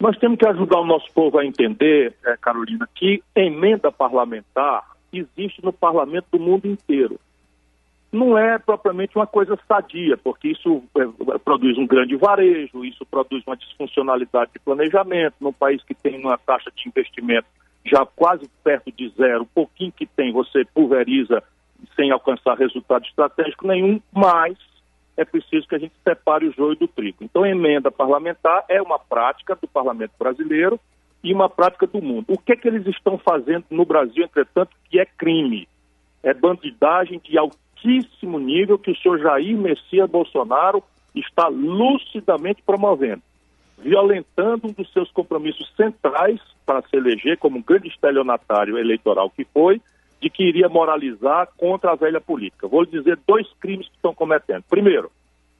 Nós 0.00 0.18
temos 0.18 0.36
que 0.36 0.48
ajudar 0.48 0.80
o 0.80 0.86
nosso 0.86 1.06
povo 1.14 1.38
a 1.38 1.46
entender, 1.46 2.12
eh, 2.26 2.36
Carolina, 2.42 2.88
que 2.92 3.22
emenda 3.36 3.92
parlamentar 3.92 4.82
existe 5.12 5.64
no 5.64 5.72
parlamento 5.72 6.26
do 6.32 6.40
mundo 6.40 6.66
inteiro 6.66 7.20
não 8.16 8.36
é 8.36 8.58
propriamente 8.58 9.16
uma 9.16 9.26
coisa 9.26 9.58
sadia, 9.68 10.16
porque 10.16 10.48
isso 10.48 10.82
é, 10.96 11.38
produz 11.38 11.76
um 11.78 11.86
grande 11.86 12.16
varejo, 12.16 12.84
isso 12.84 13.04
produz 13.06 13.44
uma 13.46 13.56
disfuncionalidade 13.56 14.52
de 14.52 14.58
planejamento. 14.58 15.34
Num 15.40 15.52
país 15.52 15.82
que 15.84 15.94
tem 15.94 16.18
uma 16.18 16.38
taxa 16.38 16.70
de 16.74 16.88
investimento 16.88 17.46
já 17.84 18.04
quase 18.04 18.50
perto 18.64 18.90
de 18.90 19.08
zero, 19.10 19.42
o 19.42 19.46
pouquinho 19.46 19.92
que 19.92 20.06
tem 20.06 20.32
você 20.32 20.64
pulveriza 20.64 21.42
sem 21.94 22.10
alcançar 22.10 22.56
resultado 22.56 23.04
estratégico 23.04 23.66
nenhum, 23.66 24.00
mas 24.12 24.56
é 25.16 25.24
preciso 25.24 25.68
que 25.68 25.74
a 25.74 25.78
gente 25.78 25.94
separe 26.02 26.48
o 26.48 26.52
joio 26.52 26.76
do 26.76 26.88
trigo. 26.88 27.18
Então, 27.22 27.46
emenda 27.46 27.90
parlamentar 27.90 28.64
é 28.68 28.82
uma 28.82 28.98
prática 28.98 29.54
do 29.54 29.68
parlamento 29.68 30.12
brasileiro 30.18 30.80
e 31.22 31.32
uma 31.32 31.48
prática 31.48 31.86
do 31.86 32.02
mundo. 32.02 32.26
O 32.28 32.38
que 32.38 32.52
é 32.52 32.56
que 32.56 32.68
eles 32.68 32.86
estão 32.86 33.18
fazendo 33.18 33.64
no 33.70 33.84
Brasil, 33.84 34.24
entretanto, 34.24 34.70
que 34.90 34.98
é 34.98 35.06
crime? 35.06 35.68
É 36.22 36.34
bandidagem 36.34 37.20
de 37.22 37.38
altíssimo 37.38 37.65
altíssimo 37.76 38.38
nível 38.38 38.78
que 38.78 38.90
o 38.90 38.96
senhor 38.96 39.18
Jair 39.18 39.56
Messias 39.56 40.08
Bolsonaro 40.08 40.82
está 41.14 41.48
lucidamente 41.48 42.62
promovendo, 42.62 43.22
violentando 43.78 44.68
um 44.68 44.72
dos 44.72 44.90
seus 44.92 45.10
compromissos 45.10 45.72
centrais 45.76 46.40
para 46.64 46.82
se 46.82 46.96
eleger 46.96 47.38
como 47.38 47.58
um 47.58 47.62
grande 47.62 47.88
estelionatário 47.88 48.78
eleitoral 48.78 49.30
que 49.30 49.44
foi, 49.44 49.80
de 50.20 50.30
que 50.30 50.44
iria 50.44 50.68
moralizar 50.68 51.48
contra 51.56 51.92
a 51.92 51.94
velha 51.94 52.20
política. 52.20 52.66
Vou 52.66 52.82
lhe 52.82 52.90
dizer 52.90 53.18
dois 53.26 53.46
crimes 53.60 53.86
que 53.88 53.96
estão 53.96 54.14
cometendo. 54.14 54.64
Primeiro, 54.68 55.10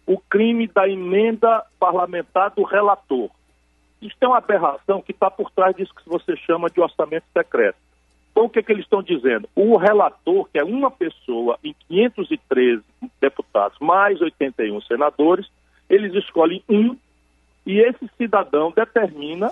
o 0.07 0.19
crime 0.19 0.67
da 0.67 0.89
emenda 0.89 1.65
parlamentar 1.79 2.51
do 2.51 2.63
relator. 2.63 3.29
Isso 4.01 4.17
é 4.21 4.27
uma 4.27 4.39
aberração 4.39 5.03
que 5.03 5.13
está 5.13 5.31
por 5.31 5.51
trás 5.51 5.75
disso 5.77 5.95
que 5.95 6.09
você 6.09 6.37
chama 6.37 6.71
de 6.71 6.81
orçamento 6.81 7.25
secreto. 7.33 7.79
Então, 8.37 8.45
o 8.45 8.51
que, 8.51 8.59
é 8.59 8.63
que 8.63 8.71
eles 8.71 8.85
estão 8.85 9.03
dizendo? 9.03 9.49
O 9.57 9.79
relator, 9.79 10.47
que 10.53 10.59
é 10.59 10.63
uma 10.63 10.91
pessoa 10.91 11.59
em 11.65 11.75
513 11.89 12.83
deputados, 13.19 13.79
mais 13.81 14.21
81 14.21 14.79
senadores, 14.83 15.47
eles 15.89 16.13
escolhem 16.13 16.63
um 16.69 16.95
e 17.65 17.81
esse 17.81 18.07
cidadão 18.19 18.71
determina 18.77 19.51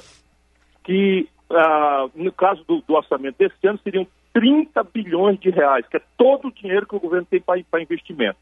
que, 0.84 1.26
ah, 1.48 2.08
no 2.14 2.30
caso 2.30 2.62
do, 2.68 2.82
do, 2.86 2.92
orçamento 2.92 3.38
desse 3.38 3.66
ano, 3.66 3.80
seriam 3.82 4.06
30 4.34 4.84
bilhões 4.84 5.40
de 5.40 5.48
reais, 5.48 5.86
que 5.88 5.96
é 5.96 6.02
todo 6.18 6.48
o 6.48 6.52
dinheiro 6.52 6.86
que 6.86 6.94
o 6.94 7.00
governo 7.00 7.26
tem 7.30 7.40
para 7.40 7.82
investimento. 7.82 8.36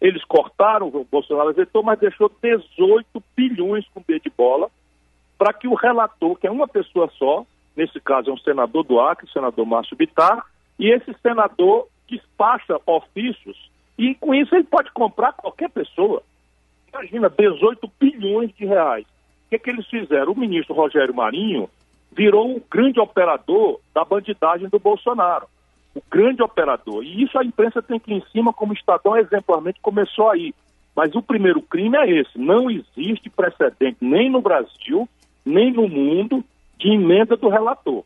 Eles 0.00 0.24
cortaram, 0.24 0.88
o 0.88 1.06
Bolsonaro 1.08 1.52
vetou, 1.52 1.84
mas 1.84 2.00
deixou 2.00 2.28
18 2.42 3.06
bilhões 3.36 3.86
com 3.94 4.02
B 4.04 4.18
de 4.18 4.30
bola 4.36 4.68
para 5.38 5.52
que 5.52 5.68
o 5.68 5.74
relator, 5.74 6.36
que 6.36 6.48
é 6.48 6.50
uma 6.50 6.66
pessoa 6.66 7.08
só, 7.16 7.46
nesse 7.76 8.00
caso 8.00 8.30
é 8.30 8.32
um 8.32 8.38
senador 8.38 8.84
do 8.84 9.00
Acre, 9.00 9.30
senador 9.32 9.66
Márcio 9.66 9.96
Bittar, 9.96 10.44
e 10.78 10.90
esse 10.90 11.14
senador 11.22 11.88
despacha 12.08 12.80
ofícios 12.86 13.56
e 13.98 14.14
com 14.16 14.34
isso 14.34 14.54
ele 14.54 14.64
pode 14.64 14.90
comprar 14.92 15.32
qualquer 15.32 15.70
pessoa. 15.70 16.22
Imagina, 16.92 17.30
18 17.30 17.90
bilhões 17.98 18.52
de 18.54 18.64
reais. 18.64 19.04
O 19.04 19.50
que, 19.50 19.56
é 19.56 19.58
que 19.58 19.70
eles 19.70 19.86
fizeram? 19.86 20.32
O 20.32 20.38
ministro 20.38 20.74
Rogério 20.74 21.14
Marinho 21.14 21.68
virou 22.12 22.56
o 22.56 22.62
grande 22.70 23.00
operador 23.00 23.80
da 23.94 24.04
bandidagem 24.04 24.68
do 24.68 24.78
Bolsonaro. 24.78 25.46
O 25.94 26.02
grande 26.10 26.42
operador. 26.42 27.04
E 27.04 27.22
isso 27.22 27.38
a 27.38 27.44
imprensa 27.44 27.82
tem 27.82 27.98
que 27.98 28.12
ir 28.12 28.16
em 28.16 28.24
cima, 28.32 28.52
como 28.52 28.72
o 28.72 28.76
Estadão 28.76 29.16
exemplarmente 29.16 29.80
começou 29.80 30.30
aí. 30.30 30.52
Mas 30.94 31.14
o 31.14 31.22
primeiro 31.22 31.60
crime 31.62 31.96
é 31.96 32.20
esse. 32.20 32.38
Não 32.38 32.70
existe 32.70 33.30
precedente 33.30 33.98
nem 34.00 34.30
no 34.30 34.40
Brasil, 34.40 35.08
nem 35.44 35.72
no 35.72 35.88
mundo, 35.88 36.44
de 36.84 36.92
emenda 36.92 37.34
do 37.34 37.48
relator, 37.48 38.04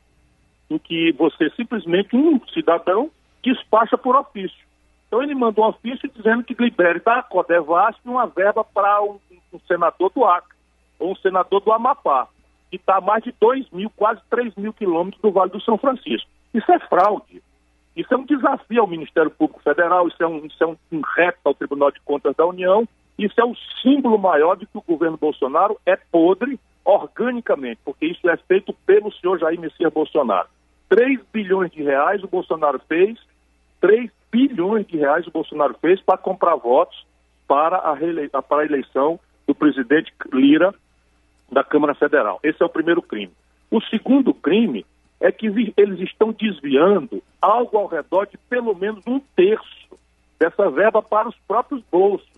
em 0.71 0.79
que 0.79 1.11
você 1.13 1.51
simplesmente, 1.51 2.15
um 2.15 2.41
cidadão, 2.55 3.11
despacha 3.43 3.99
por 3.99 4.15
ofício. 4.15 4.65
Então 5.09 5.21
ele 5.21 5.35
mandou 5.35 5.65
um 5.65 5.69
ofício 5.69 6.09
dizendo 6.15 6.45
que 6.45 6.55
libere 6.55 7.01
da 7.01 7.21
Codevasp 7.23 8.01
uma 8.05 8.27
verba 8.27 8.63
para 8.63 9.03
um, 9.03 9.19
um 9.53 9.59
senador 9.67 10.13
do 10.15 10.25
Acre, 10.25 10.57
ou 10.97 11.11
um 11.11 11.17
senador 11.17 11.61
do 11.61 11.73
Amapá 11.73 12.29
que 12.71 12.77
está 12.77 12.99
a 12.99 13.01
mais 13.01 13.25
de 13.25 13.35
2 13.41 13.71
mil, 13.71 13.91
quase 13.91 14.21
3 14.31 14.55
mil 14.57 14.73
quilômetros 14.73 15.21
do 15.23 15.33
Vale 15.33 15.51
do 15.51 15.61
São 15.63 15.79
Francisco. 15.79 16.29
Isso 16.53 16.71
é 16.71 16.79
fraude. 16.81 17.43
Isso 17.97 18.13
é 18.13 18.17
um 18.17 18.25
desafio 18.25 18.83
ao 18.83 18.87
Ministério 18.87 19.31
Público 19.31 19.63
Federal, 19.63 20.07
isso 20.07 20.23
é 20.23 20.27
um, 20.27 20.47
isso 20.47 20.63
é 20.63 20.67
um, 20.67 20.77
um 20.93 21.01
reto 21.17 21.39
ao 21.45 21.55
Tribunal 21.55 21.91
de 21.91 22.01
Contas 22.03 22.37
da 22.37 22.47
União, 22.47 22.87
isso 23.19 23.41
é 23.41 23.45
o 23.45 23.57
símbolo 23.83 24.19
maior 24.19 24.57
de 24.57 24.67
que 24.67 24.79
o 24.79 24.83
governo 24.83 25.17
Bolsonaro 25.17 25.79
é 25.85 25.97
podre 25.97 26.59
organicamente, 26.85 27.81
porque 27.85 28.07
isso 28.07 28.29
é 28.31 28.37
feito 28.37 28.73
pelo 28.87 29.13
senhor 29.13 29.39
Jair 29.39 29.61
Messias 29.61 29.93
Bolsonaro. 29.93 30.49
3 30.89 31.21
bilhões 31.33 31.71
de 31.71 31.83
reais 31.83 32.23
o 32.23 32.29
Bolsonaro 32.29 32.81
fez, 32.89 33.19
3 33.81 34.11
bilhões 34.31 34.87
de 34.87 34.97
reais 34.97 35.27
o 35.27 35.31
Bolsonaro 35.31 35.75
fez 35.81 36.01
para 36.01 36.17
comprar 36.17 36.57
votos 36.57 37.07
para 37.47 37.77
a, 37.77 38.43
para 38.43 38.63
a 38.63 38.65
eleição 38.65 39.19
do 39.47 39.55
presidente 39.55 40.13
Lira 40.33 40.75
da 41.51 41.65
Câmara 41.65 41.95
Federal. 41.95 42.39
Esse 42.43 42.63
é 42.63 42.67
o 42.67 42.71
primeiro 42.71 43.03
crime. 43.03 43.33
O 43.71 43.81
segundo 43.83 44.33
crime 44.33 44.87
é 45.21 45.33
que 45.33 45.47
eles 45.77 46.01
estão 46.01 46.33
desviando 46.33 47.23
algo 47.41 47.77
ao 47.77 47.87
redor 47.87 48.27
de 48.27 48.39
pelo 48.39 48.75
menos 48.75 49.03
um 49.07 49.19
terço 49.35 49.99
dessa 50.39 50.71
verba 50.71 51.03
para 51.03 51.29
os 51.29 51.37
próprios 51.47 51.83
bolsos. 51.91 52.29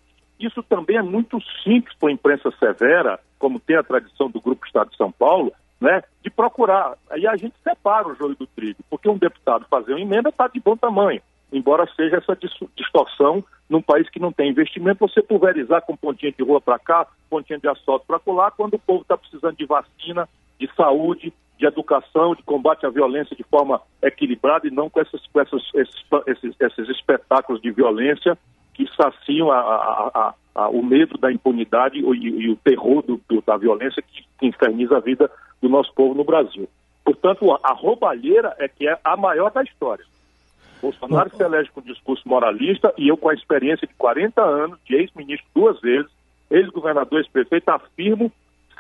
Isso 0.41 0.63
também 0.63 0.97
é 0.97 1.03
muito 1.03 1.39
simples 1.63 1.95
para 1.99 2.09
a 2.09 2.13
imprensa 2.13 2.51
severa, 2.59 3.21
como 3.39 3.61
tem 3.61 3.77
a 3.77 3.83
tradição 3.83 4.31
do 4.31 4.41
Grupo 4.41 4.67
Estado 4.67 4.91
de 4.91 4.97
São 4.97 5.13
Paulo, 5.13 5.53
né, 5.81 6.03
de 6.23 6.31
procurar. 6.31 6.97
Aí 7.11 7.27
a 7.27 7.37
gente 7.37 7.55
separa 7.63 8.09
o 8.09 8.15
joio 8.15 8.35
do 8.35 8.47
trigo, 8.47 8.83
porque 8.89 9.09
um 9.09 9.19
deputado 9.19 9.67
fazer 9.71 9.93
uma 9.93 10.01
emenda 10.01 10.31
está 10.31 10.49
de 10.49 10.61
bom 10.61 10.77
tamanho 10.77 11.21
embora 11.53 11.89
seja 11.97 12.17
essa 12.17 12.37
distorção 12.77 13.43
num 13.69 13.83
país 13.83 14.09
que 14.09 14.21
não 14.21 14.33
tem 14.33 14.51
investimento, 14.51 15.07
você 15.07 15.23
pulverizar 15.23 15.83
com 15.83 15.97
pontinha 15.97 16.33
de 16.33 16.43
rua 16.43 16.61
para 16.61 16.79
cá, 16.79 17.07
pontinha 17.29 17.59
de 17.59 17.69
asfalto 17.69 18.07
para 18.07 18.21
lá, 18.33 18.51
quando 18.51 18.75
o 18.75 18.79
povo 18.79 19.03
está 19.03 19.17
precisando 19.17 19.57
de 19.57 19.65
vacina, 19.65 20.29
de 20.59 20.69
saúde, 20.75 21.33
de 21.59 21.67
educação, 21.67 22.35
de 22.35 22.43
combate 22.43 22.87
à 22.87 22.91
violência 22.91 23.37
de 23.37 23.45
forma 23.45 23.81
equilibrada 24.03 24.67
e 24.67 24.71
não 24.71 24.89
com, 24.89 25.01
essas, 25.01 25.25
com 25.27 25.41
essas, 25.41 25.63
esses, 25.75 26.05
esses, 26.27 26.57
esses 26.59 26.89
espetáculos 26.89 27.61
de 27.61 27.71
violência 27.71 28.37
que 28.87 28.97
saciam 28.97 29.51
a, 29.51 29.59
a, 29.59 30.35
a, 30.55 30.69
o 30.69 30.83
medo 30.83 31.19
da 31.19 31.31
impunidade 31.31 31.99
e, 31.99 32.03
e 32.03 32.51
o 32.51 32.57
terror 32.57 33.03
do, 33.03 33.21
do, 33.29 33.43
da 33.43 33.57
violência 33.57 34.03
que, 34.03 34.25
que 34.39 34.47
inferniza 34.47 34.97
a 34.97 35.01
vida 35.01 35.31
do 35.61 35.69
nosso 35.69 35.93
povo 35.95 36.15
no 36.15 36.25
Brasil. 36.25 36.69
Portanto, 37.05 37.59
a 37.63 37.73
roubalheira 37.73 38.55
é 38.59 38.69
que 38.69 38.89
é 38.89 38.99
a 39.05 39.17
maior 39.17 39.51
da 39.51 39.63
história. 39.63 40.05
Bolsonaro 40.81 41.31
se 41.37 41.43
elege 41.43 41.71
com 41.71 41.83
discurso 41.83 42.27
moralista 42.27 42.93
e 42.97 43.09
eu, 43.09 43.17
com 43.17 43.29
a 43.29 43.35
experiência 43.35 43.87
de 43.87 43.93
40 43.95 44.41
anos, 44.41 44.79
de 44.87 44.97
ex-ministro 44.97 45.47
duas 45.55 45.79
vezes, 45.81 46.11
ex-governador, 46.51 47.19
ex-prefeito, 47.19 47.69
afirmo 47.69 48.33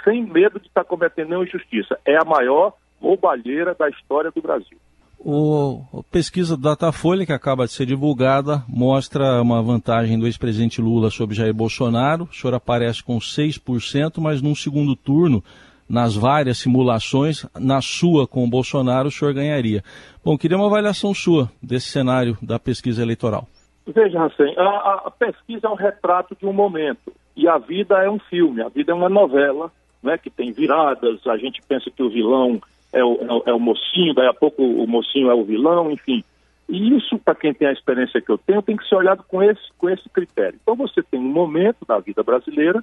sem 0.02 0.24
medo 0.24 0.58
de 0.58 0.66
estar 0.66 0.84
cometendo 0.84 1.28
nenhuma 1.28 1.46
injustiça. 1.46 1.98
É 2.06 2.16
a 2.16 2.24
maior 2.24 2.72
roubalheira 3.00 3.74
da 3.74 3.88
história 3.90 4.30
do 4.30 4.40
Brasil. 4.40 4.78
O, 5.22 5.82
a 5.98 6.02
pesquisa 6.10 6.56
Datafolha, 6.56 7.26
que 7.26 7.32
acaba 7.32 7.66
de 7.66 7.72
ser 7.72 7.84
divulgada, 7.84 8.64
mostra 8.66 9.42
uma 9.42 9.62
vantagem 9.62 10.18
do 10.18 10.26
ex-presidente 10.26 10.80
Lula 10.80 11.10
sobre 11.10 11.36
Jair 11.36 11.52
Bolsonaro. 11.52 12.24
O 12.24 12.34
senhor 12.34 12.54
aparece 12.54 13.04
com 13.04 13.18
6%, 13.18 14.18
mas 14.18 14.40
num 14.40 14.54
segundo 14.54 14.96
turno 14.96 15.44
nas 15.86 16.16
várias 16.16 16.58
simulações, 16.58 17.44
na 17.58 17.82
sua 17.82 18.26
com 18.26 18.44
o 18.44 18.48
Bolsonaro, 18.48 19.08
o 19.08 19.10
senhor 19.10 19.34
ganharia. 19.34 19.82
Bom, 20.24 20.38
queria 20.38 20.56
uma 20.56 20.68
avaliação 20.68 21.12
sua 21.12 21.50
desse 21.60 21.88
cenário 21.88 22.38
da 22.40 22.58
pesquisa 22.58 23.02
eleitoral. 23.02 23.46
Veja, 23.86 24.22
Hansen, 24.22 24.54
a, 24.56 25.02
a, 25.06 25.10
pesquisa 25.10 25.66
é 25.66 25.70
um 25.70 25.74
retrato 25.74 26.34
de 26.34 26.46
um 26.46 26.52
momento 26.52 27.12
e 27.36 27.48
a 27.48 27.58
vida 27.58 28.02
é 28.02 28.08
um 28.08 28.20
filme, 28.20 28.62
a 28.62 28.68
vida 28.68 28.92
é 28.92 28.94
uma 28.94 29.08
novela, 29.08 29.70
né, 30.02 30.16
que 30.16 30.30
tem 30.30 30.52
viradas, 30.52 31.26
a 31.26 31.36
gente 31.36 31.60
pensa 31.68 31.90
que 31.90 32.02
o 32.02 32.08
vilão 32.08 32.60
é 32.92 33.04
o, 33.04 33.18
é 33.20 33.32
o, 33.32 33.42
é 33.46 33.52
o 33.52 33.60
mocinho, 33.60 34.14
daí 34.14 34.26
a 34.26 34.34
pouco 34.34 34.62
o 34.62 34.86
mocinho 34.86 35.30
é 35.30 35.34
o 35.34 35.44
vilão, 35.44 35.90
enfim. 35.90 36.24
E 36.68 36.96
isso, 36.96 37.18
para 37.18 37.34
quem 37.34 37.52
tem 37.52 37.66
a 37.66 37.72
experiência 37.72 38.20
que 38.20 38.30
eu 38.30 38.38
tenho, 38.38 38.62
tem 38.62 38.76
que 38.76 38.88
ser 38.88 38.94
olhado 38.94 39.24
com 39.24 39.42
esse, 39.42 39.62
com 39.76 39.90
esse 39.90 40.08
critério. 40.08 40.58
Então 40.62 40.76
você 40.76 41.02
tem 41.02 41.18
um 41.18 41.32
momento 41.32 41.84
da 41.86 41.98
vida 41.98 42.22
brasileira 42.22 42.82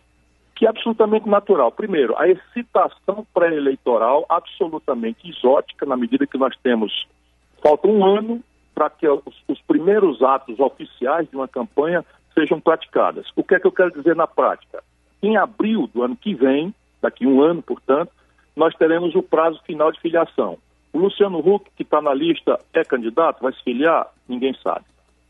que 0.58 0.66
é 0.66 0.70
absolutamente 0.70 1.30
natural. 1.30 1.72
Primeiro, 1.72 2.18
a 2.18 2.28
excitação 2.28 3.26
pré-eleitoral 3.34 4.26
absolutamente 4.28 5.30
exótica, 5.30 5.86
na 5.86 5.96
medida 5.96 6.26
que 6.26 6.38
nós 6.38 6.54
temos, 6.64 7.08
falta 7.62 7.88
um 7.88 8.04
ano 8.04 8.42
para 8.74 8.90
que 8.90 9.08
os, 9.08 9.22
os, 9.48 9.62
primeiros 9.62 10.22
atos 10.22 10.60
oficiais 10.60 11.30
de 11.30 11.36
uma 11.36 11.48
campanha 11.48 12.04
sejam 12.34 12.60
praticados. 12.60 13.32
O 13.36 13.44
que 13.44 13.56
é 13.56 13.60
que 13.60 13.68
eu 13.68 13.72
quero 13.72 13.92
dizer 13.92 14.16
na 14.16 14.28
prática? 14.28 14.84
Em 15.22 15.38
abril 15.38 15.90
do 15.94 16.04
ano 16.04 16.16
que 16.16 16.34
vem, 16.34 16.74
daqui 17.02 17.26
um 17.26 17.42
ano, 17.42 17.62
portanto, 17.62 18.12
nós 18.58 18.74
teremos 18.76 19.14
o 19.14 19.22
prazo 19.22 19.62
final 19.64 19.92
de 19.92 20.02
filiação. 20.02 20.58
O 20.92 20.98
Luciano 20.98 21.38
Huck, 21.38 21.70
que 21.76 21.84
está 21.84 22.02
na 22.02 22.12
lista, 22.12 22.60
é 22.74 22.84
candidato, 22.84 23.44
vai 23.44 23.54
se 23.54 23.64
filiar? 23.64 24.08
Ninguém 24.28 24.56
sabe. 24.64 24.84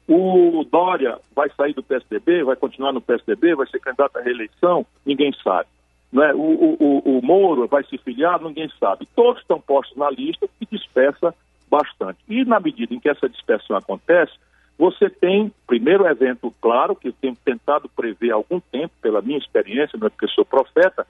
O 0.07 0.63
Dória 0.71 1.19
vai 1.35 1.49
sair 1.49 1.73
do 1.73 1.83
PSDB, 1.83 2.45
vai 2.45 2.55
continuar 2.55 2.93
no 2.93 3.01
PSDB, 3.01 3.53
vai 3.53 3.67
ser 3.67 3.81
candidato 3.81 4.17
à 4.17 4.21
reeleição? 4.21 4.85
Ninguém 5.05 5.33
sabe. 5.43 5.67
Né? 6.09 6.33
O, 6.33 6.77
o, 6.79 7.17
o, 7.17 7.21
Moro 7.21 7.67
vai 7.67 7.83
se 7.83 7.97
filiar? 7.97 8.41
Ninguém 8.41 8.71
sabe. 8.79 9.05
Todos 9.13 9.41
estão 9.41 9.59
postos 9.59 9.97
na 9.97 10.09
lista 10.09 10.47
e 10.61 10.65
dispersa 10.65 11.35
bastante. 11.69 12.19
E 12.29 12.45
na 12.45 12.61
medida 12.61 12.93
em 12.93 12.99
que 12.99 13.09
essa 13.09 13.27
dispersão 13.27 13.75
acontece, 13.75 14.31
você 14.79 15.09
tem, 15.09 15.51
primeiro 15.67 16.07
evento 16.07 16.53
claro, 16.61 16.95
que 16.95 17.09
eu 17.09 17.13
tenho 17.19 17.35
tentado 17.43 17.89
prever 17.89 18.31
há 18.31 18.35
algum 18.35 18.61
tempo, 18.61 18.93
pela 19.01 19.21
minha 19.21 19.37
experiência, 19.37 19.99
não 19.99 20.07
é 20.07 20.09
porque 20.09 20.29
sou 20.29 20.45
profeta, 20.45 21.05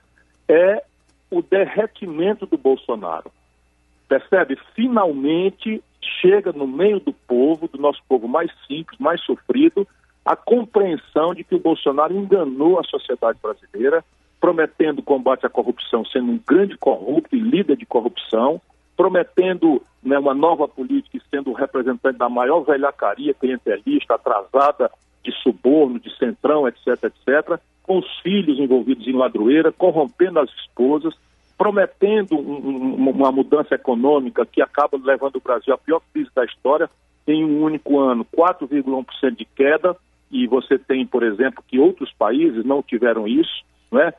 é 0.50 0.81
o 1.29 1.41
derretimento 1.41 2.46
do 2.46 2.57
Bolsonaro. 2.57 3.31
Percebe? 4.07 4.57
Finalmente 4.74 5.84
chega 6.22 6.53
no 6.53 6.67
meio 6.67 7.00
do 7.00 7.12
povo, 7.12 7.67
do 7.67 7.77
nosso 7.77 8.01
povo 8.07 8.27
mais 8.27 8.51
simples, 8.67 9.00
mais 9.00 9.22
sofrido, 9.22 9.88
a 10.24 10.36
compreensão 10.36 11.34
de 11.34 11.43
que 11.43 11.55
o 11.55 11.60
Bolsonaro 11.60 12.15
enganou 12.15 12.79
a 12.79 12.84
sociedade 12.84 13.39
brasileira, 13.41 14.03
prometendo 14.39 15.01
combate 15.01 15.46
à 15.46 15.50
corrupção, 15.50 16.05
sendo 16.05 16.31
um 16.31 16.39
grande 16.46 16.77
corrupto 16.77 17.36
e 17.36 17.39
líder 17.39 17.77
de 17.77 17.86
corrupção, 17.86 18.62
prometendo 18.96 19.81
né, 20.03 20.17
uma 20.17 20.34
nova 20.34 20.67
política 20.67 21.17
e 21.17 21.22
sendo 21.29 21.51
o 21.51 21.53
representante 21.53 22.17
da 22.17 22.29
maior 22.29 22.62
velhacaria 22.62 23.34
clientelista, 23.34 24.15
atrasada 24.15 24.91
de 25.24 25.31
suborno, 25.43 26.00
de 26.00 26.15
centrão, 26.17 26.67
etc., 26.67 26.88
etc., 27.03 27.60
com 27.88 28.00
os 28.00 28.20
filhos 28.20 28.60
envolvidos 28.60 29.08
em 29.08 29.13
ladroeira, 29.13 29.72
corrompendo 29.72 30.39
as 30.39 30.50
esposas, 30.51 31.15
prometendo 31.58 32.36
um, 32.36 32.98
um, 33.00 33.10
uma 33.10 33.32
mudança 33.32 33.74
econômica 33.74 34.46
que 34.46 34.62
acaba 34.62 35.00
levando 35.01 35.38
o 35.38 35.41
Brasil 35.41 35.74
à 35.74 35.77
pior 35.77 36.01
crise 36.13 36.29
da 36.36 36.46
história, 36.46 36.89
em 37.25 37.44
um 37.44 37.63
único 37.63 38.00
ano 38.00 38.25
4,1% 38.25 39.36
de 39.36 39.46
queda, 39.46 39.96
e 40.29 40.46
você 40.46 40.77
tem, 40.77 41.06
por 41.06 41.24
exemplo, 41.24 41.63
que 41.65 41.79
outros 41.79 42.12
países 42.13 42.65
não 42.65 42.84
tiveram 42.84 43.25
isso, 43.27 43.63
né? 43.91 44.13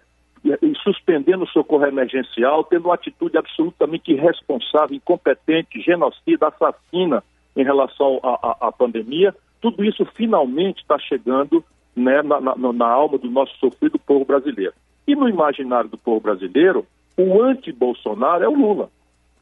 e 0.45 0.75
suspendendo 0.83 1.45
o 1.45 1.49
socorro 1.49 1.87
emergencial, 1.87 2.65
tendo 2.65 2.87
uma 2.87 2.95
atitude 2.95 3.37
absolutamente 3.37 4.13
irresponsável, 4.13 4.97
incompetente, 4.97 5.81
genocida, 5.81 6.49
assassina 6.49 7.23
em 7.57 7.65
relação 7.65 8.21
à 8.23 8.71
pandemia, 8.73 9.35
tudo 9.61 9.85
isso 9.85 10.07
finalmente 10.15 10.81
está 10.81 10.99
chegando 10.99 11.65
né, 11.99 12.23
na, 12.23 12.41
na, 12.41 12.55
na, 12.57 12.87
alma 12.87 13.19
do 13.19 13.31
nosso 13.31 13.57
sofrido 13.59 13.99
povo 13.99 14.25
brasileiro. 14.25 14.73
E 15.07 15.15
no 15.15 15.29
imaginário 15.29 15.91
do 15.91 15.99
povo 15.99 16.21
brasileiro, 16.21 16.87
o 17.17 17.43
anti-Bolsonaro 17.43 18.45
é 18.45 18.49
o 18.49 18.55
Lula. 18.55 18.91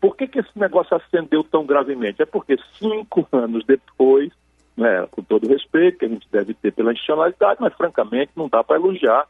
Por 0.00 0.16
que, 0.16 0.26
que 0.26 0.38
esse 0.38 0.58
negócio 0.58 0.96
acendeu 0.96 1.42
tão 1.44 1.64
gravemente? 1.64 2.22
É 2.22 2.26
porque 2.26 2.56
cinco 2.78 3.26
anos 3.32 3.64
depois, 3.64 4.32
né, 4.76 5.06
com 5.10 5.22
todo 5.22 5.46
o 5.46 5.48
respeito 5.48 5.98
que 5.98 6.04
a 6.04 6.08
gente 6.08 6.26
deve 6.30 6.54
ter 6.54 6.72
pela 6.72 6.92
institucionalidade, 6.92 7.60
mas 7.60 7.74
francamente 7.74 8.32
não 8.36 8.48
dá 8.48 8.62
para 8.62 8.76
elogiar 8.76 9.26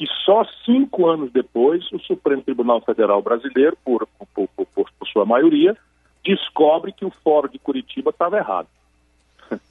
que 0.00 0.06
só 0.24 0.46
cinco 0.64 1.06
anos 1.08 1.30
depois 1.30 1.90
o 1.92 1.98
Supremo 1.98 2.42
Tribunal 2.42 2.80
Federal 2.80 3.20
Brasileiro, 3.20 3.76
por, 3.84 4.08
por, 4.34 4.48
por, 4.48 4.66
por 4.74 5.08
sua 5.12 5.26
maioria, 5.26 5.76
descobre 6.24 6.90
que 6.90 7.04
o 7.04 7.12
Fórum 7.22 7.48
de 7.48 7.58
Curitiba 7.58 8.08
estava 8.08 8.38
errado. 8.38 8.66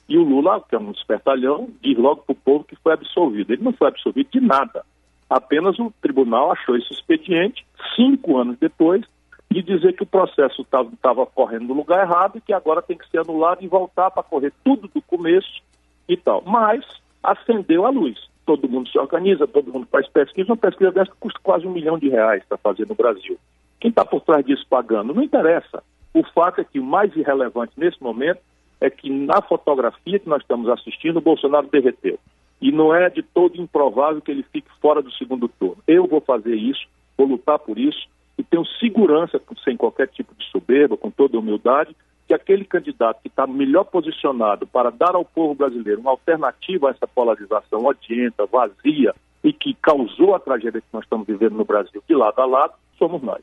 E 0.08 0.18
o 0.18 0.24
Lula, 0.24 0.62
que 0.68 0.76
é 0.76 0.80
um 0.80 0.92
espertalhão, 0.92 1.70
diz 1.82 1.98
logo 1.98 2.24
para 2.24 2.34
o 2.34 2.36
povo 2.36 2.64
que 2.64 2.76
foi 2.76 2.94
absolvido. 2.94 3.54
Ele 3.54 3.64
não 3.64 3.74
foi 3.74 3.88
absolvido 3.88 4.30
de 4.32 4.42
nada. 4.42 4.84
Apenas 5.30 5.78
o 5.78 5.94
tribunal 6.02 6.52
achou 6.52 6.76
esse 6.76 6.92
expediente, 6.92 7.66
cinco 7.96 8.38
anos 8.38 8.58
depois, 8.58 9.06
de 9.52 9.62
dizer 9.62 9.94
que 9.94 10.04
o 10.04 10.08
processo 10.08 10.62
estava 10.62 11.26
correndo 11.26 11.68
no 11.68 11.74
lugar 11.76 12.04
errado 12.04 12.38
e 12.38 12.42
que 12.42 12.54
agora 12.54 12.82
tem 12.82 12.98
que 12.98 13.10
ser 13.10 13.20
anulado 13.20 13.64
e 13.64 13.68
voltar 13.68 14.12
para 14.12 14.24
correr 14.24 14.54
tudo 14.64 14.88
do 14.88 15.02
começo 15.02 15.62
e 16.08 16.18
tal. 16.18 16.44
Mas 16.46 16.84
acendeu 17.22 17.86
a 17.86 17.90
luz. 17.90 18.18
Todo 18.46 18.70
mundo 18.70 18.90
se 18.90 18.98
organiza, 18.98 19.48
todo 19.48 19.72
mundo 19.72 19.88
faz 19.92 20.08
pesquisa. 20.08 20.52
Uma 20.52 20.58
pesquisa 20.58 20.92
dessa 20.92 21.12
custa 21.20 21.40
quase 21.44 21.68
um 21.68 21.72
milhão 21.72 21.98
de 21.98 22.10
reais 22.10 22.44
para 22.48 22.58
fazer 22.58 22.88
no 22.88 22.96
Brasil. 22.96 23.38
Quem 23.80 23.90
está 23.90 24.04
por 24.04 24.22
trás 24.22 24.46
disso 24.46 24.66
pagando? 24.70 25.14
Não 25.14 25.24
interessa. 25.24 25.84
O 26.14 26.24
fato 26.24 26.62
é 26.62 26.64
que 26.64 26.80
o 26.80 26.84
mais 26.84 27.16
irrelevante 27.16 27.74
nesse 27.78 28.02
momento 28.02 28.42
é 28.82 28.90
que 28.90 29.10
na 29.10 29.42
fotografia 29.42 30.20
que 30.20 30.30
nós 30.30 30.42
estamos 30.42 30.70
assistindo, 30.70 31.18
o 31.18 31.22
Bolsonaro 31.22 31.68
derreteu. 31.68 32.18
E 32.62 32.72
não 32.72 32.94
é 32.94 33.10
de 33.10 33.24
todo 33.24 33.62
improvável 33.62 34.22
que 34.22 34.32
ele 34.32 34.44
fique 34.52 34.70
fora 34.82 35.02
do 35.02 35.12
segundo 35.14 35.48
turno. 35.48 35.78
Eu 35.88 36.08
vou 36.08 36.22
fazer 36.22 36.56
isso, 36.56 36.88
vou 37.18 37.28
lutar 37.28 37.60
por 37.60 37.78
isso, 37.78 38.08
e 38.38 38.44
tenho 38.44 38.66
segurança, 38.80 39.42
sem 39.64 39.76
qualquer 39.76 40.08
tipo 40.08 40.34
de 40.36 40.46
soberba, 40.50 40.98
com 40.98 41.12
toda 41.12 41.38
humildade, 41.38 41.96
que 42.28 42.34
aquele 42.34 42.64
candidato 42.64 43.22
que 43.22 43.28
está 43.28 43.48
melhor 43.48 43.86
posicionado 43.86 44.68
para 44.68 44.92
dar 44.92 45.16
ao 45.16 45.26
povo 45.26 45.56
brasileiro 45.56 46.00
uma 46.00 46.12
alternativa 46.12 46.88
a 46.88 46.92
essa 46.92 47.08
polarização 47.08 47.86
odienta, 47.86 48.46
vazia 48.46 49.14
e 49.44 49.52
que 49.52 49.74
causou 49.82 50.36
a 50.36 50.40
tragédia 50.40 50.80
que 50.80 50.88
nós 50.94 51.04
estamos 51.04 51.26
vivendo 51.26 51.56
no 51.56 51.66
Brasil 51.66 52.04
de 52.08 52.16
lado 52.16 52.40
a 52.40 52.46
lado, 52.46 52.74
somos 52.98 53.22
nós. 53.22 53.42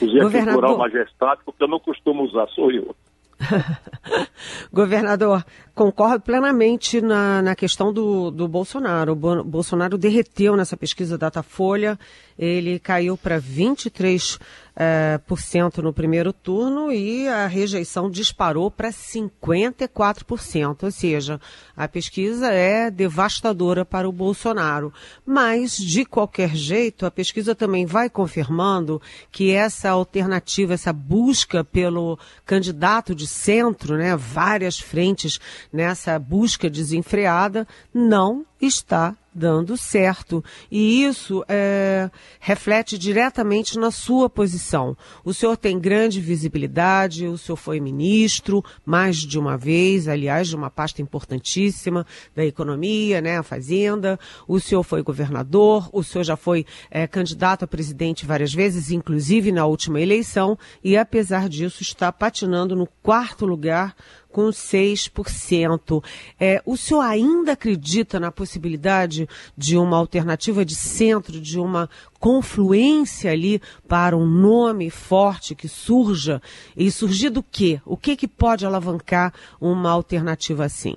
Usei 0.00 0.20
aqui 0.20 0.38
o 0.38 0.52
plural 0.52 0.78
majestático, 0.78 1.44
porque 1.52 1.64
eu 1.64 1.68
não 1.68 1.78
costumo 1.78 2.22
usar, 2.22 2.48
sou 2.48 2.70
eu. 2.70 2.94
Governador, 4.72 5.44
concordo 5.74 6.20
plenamente 6.20 7.00
na, 7.00 7.42
na 7.42 7.54
questão 7.54 7.92
do, 7.92 8.30
do 8.30 8.48
Bolsonaro. 8.48 9.12
O 9.12 9.44
Bolsonaro 9.44 9.98
derreteu 9.98 10.56
nessa 10.56 10.76
pesquisa 10.76 11.18
Datafolha, 11.18 11.98
ele 12.38 12.78
caiu 12.78 13.16
para 13.16 13.38
23 13.38 14.38
é, 14.76 15.18
por 15.26 15.40
cento 15.40 15.80
no 15.80 15.92
primeiro 15.92 16.32
turno 16.32 16.90
e 16.90 17.28
a 17.28 17.46
rejeição 17.46 18.10
disparou 18.10 18.70
para 18.70 18.90
54%. 18.90 20.82
Ou 20.82 20.90
seja, 20.90 21.40
a 21.76 21.86
pesquisa 21.86 22.52
é 22.52 22.90
devastadora 22.90 23.84
para 23.84 24.08
o 24.08 24.12
Bolsonaro. 24.12 24.92
Mas, 25.24 25.76
de 25.76 26.04
qualquer 26.04 26.54
jeito, 26.54 27.06
a 27.06 27.10
pesquisa 27.10 27.54
também 27.54 27.86
vai 27.86 28.10
confirmando 28.10 29.00
que 29.30 29.52
essa 29.52 29.90
alternativa, 29.90 30.74
essa 30.74 30.92
busca 30.92 31.62
pelo 31.62 32.18
candidato 32.44 33.14
de 33.14 33.26
centro, 33.26 33.96
né, 33.96 34.16
várias 34.16 34.78
frentes 34.78 35.38
nessa 35.72 36.18
busca 36.18 36.68
desenfreada, 36.68 37.66
não 37.92 38.44
está 38.66 39.16
dando 39.34 39.76
certo. 39.76 40.44
E 40.70 41.04
isso 41.04 41.44
é, 41.48 42.08
reflete 42.38 42.96
diretamente 42.96 43.78
na 43.78 43.90
sua 43.90 44.30
posição. 44.30 44.96
O 45.24 45.34
senhor 45.34 45.56
tem 45.56 45.78
grande 45.78 46.20
visibilidade, 46.20 47.26
o 47.26 47.36
senhor 47.36 47.56
foi 47.56 47.80
ministro 47.80 48.64
mais 48.86 49.16
de 49.16 49.38
uma 49.38 49.56
vez, 49.56 50.06
aliás, 50.06 50.48
de 50.48 50.54
uma 50.54 50.70
pasta 50.70 51.02
importantíssima 51.02 52.06
da 52.34 52.44
economia, 52.44 53.20
né, 53.20 53.38
a 53.38 53.42
Fazenda. 53.42 54.18
O 54.46 54.60
senhor 54.60 54.84
foi 54.84 55.02
governador, 55.02 55.88
o 55.92 56.04
senhor 56.04 56.22
já 56.22 56.36
foi 56.36 56.64
é, 56.90 57.06
candidato 57.06 57.64
a 57.64 57.68
presidente 57.68 58.24
várias 58.24 58.54
vezes, 58.54 58.90
inclusive 58.90 59.50
na 59.50 59.66
última 59.66 60.00
eleição, 60.00 60.56
e 60.82 60.96
apesar 60.96 61.48
disso 61.48 61.82
está 61.82 62.12
patinando 62.12 62.76
no 62.76 62.86
quarto 63.02 63.44
lugar 63.44 63.96
com 64.34 64.48
6%. 64.48 66.04
É, 66.40 66.60
o 66.66 66.76
senhor 66.76 67.02
ainda 67.02 67.52
acredita 67.52 68.18
na 68.18 68.32
possibilidade 68.32 69.28
de 69.56 69.78
uma 69.78 69.96
alternativa 69.96 70.64
de 70.64 70.74
centro, 70.74 71.40
de 71.40 71.60
uma 71.60 71.88
confluência 72.18 73.30
ali 73.30 73.60
para 73.88 74.16
um 74.16 74.26
nome 74.26 74.90
forte 74.90 75.54
que 75.54 75.68
surja? 75.68 76.42
E 76.76 76.90
surgir 76.90 77.30
do 77.30 77.44
quê? 77.44 77.80
O 77.86 77.96
que, 77.96 78.16
que 78.16 78.26
pode 78.26 78.66
alavancar 78.66 79.32
uma 79.60 79.92
alternativa 79.92 80.64
assim? 80.64 80.96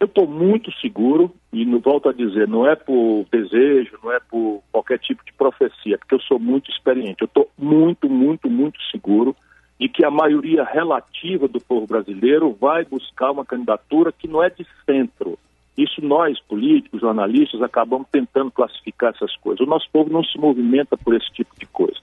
Eu 0.00 0.06
estou 0.06 0.26
muito 0.26 0.72
seguro, 0.80 1.32
e 1.52 1.64
não 1.64 1.78
volto 1.78 2.08
a 2.08 2.12
dizer, 2.12 2.48
não 2.48 2.66
é 2.66 2.74
por 2.74 3.24
desejo, 3.30 3.96
não 4.02 4.10
é 4.10 4.18
por 4.18 4.60
qualquer 4.72 4.98
tipo 4.98 5.24
de 5.24 5.32
profecia, 5.34 5.96
porque 5.98 6.16
eu 6.16 6.20
sou 6.22 6.40
muito 6.40 6.68
experiente. 6.68 7.22
Eu 7.22 7.26
estou 7.26 7.48
muito, 7.56 8.10
muito, 8.10 8.50
muito 8.50 8.82
seguro 8.90 9.36
de 9.82 9.88
que 9.88 10.04
a 10.04 10.10
maioria 10.12 10.62
relativa 10.62 11.48
do 11.48 11.60
povo 11.60 11.88
brasileiro 11.88 12.52
vai 12.52 12.84
buscar 12.84 13.32
uma 13.32 13.44
candidatura 13.44 14.12
que 14.12 14.28
não 14.28 14.40
é 14.40 14.48
de 14.48 14.64
centro. 14.86 15.36
Isso 15.76 16.00
nós, 16.00 16.38
políticos, 16.38 17.00
jornalistas, 17.00 17.60
acabamos 17.60 18.06
tentando 18.12 18.52
classificar 18.52 19.12
essas 19.12 19.34
coisas. 19.38 19.66
O 19.66 19.68
nosso 19.68 19.90
povo 19.92 20.08
não 20.08 20.22
se 20.22 20.38
movimenta 20.38 20.96
por 20.96 21.16
esse 21.16 21.28
tipo 21.32 21.50
de 21.58 21.66
coisa. 21.66 21.98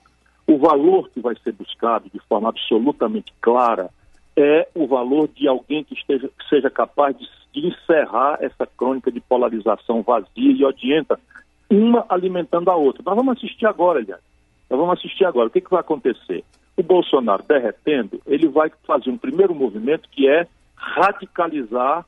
O 0.46 0.58
valor 0.58 1.10
que 1.10 1.22
vai 1.22 1.38
ser 1.42 1.54
buscado 1.54 2.10
de 2.14 2.20
forma 2.28 2.50
absolutamente 2.50 3.32
clara 3.40 3.90
é 4.36 4.68
o 4.76 4.86
valor 4.86 5.30
de 5.34 5.48
alguém 5.48 5.82
que, 5.86 5.94
esteja, 5.94 6.30
seja 6.50 6.70
capaz 6.70 7.18
de, 7.18 7.26
de 7.54 7.66
encerrar 7.66 8.40
essa 8.42 8.68
crônica 8.68 9.10
de 9.10 9.22
polarização 9.22 10.02
vazia 10.02 10.52
e 10.52 10.66
odienta, 10.66 11.18
uma 11.70 12.06
alimentando 12.10 12.70
a 12.70 12.76
outra. 12.76 13.02
Nós 13.06 13.16
vamos 13.16 13.38
assistir 13.38 13.68
agora, 13.68 14.00
aliás. 14.00 14.22
Nós 14.70 14.78
vamos 14.78 15.00
assistir 15.00 15.24
agora. 15.24 15.48
O 15.48 15.50
que, 15.50 15.62
que 15.62 15.72
vai 15.72 15.80
acontecer? 15.80 16.44
O 16.80 16.84
Bolsonaro 16.84 17.44
derretendo, 17.44 18.22
ele 18.26 18.48
vai 18.48 18.72
fazer 18.88 19.10
um 19.10 19.18
primeiro 19.18 19.54
movimento 19.54 20.08
que 20.10 20.30
é 20.30 20.48
radicalizar 20.76 22.06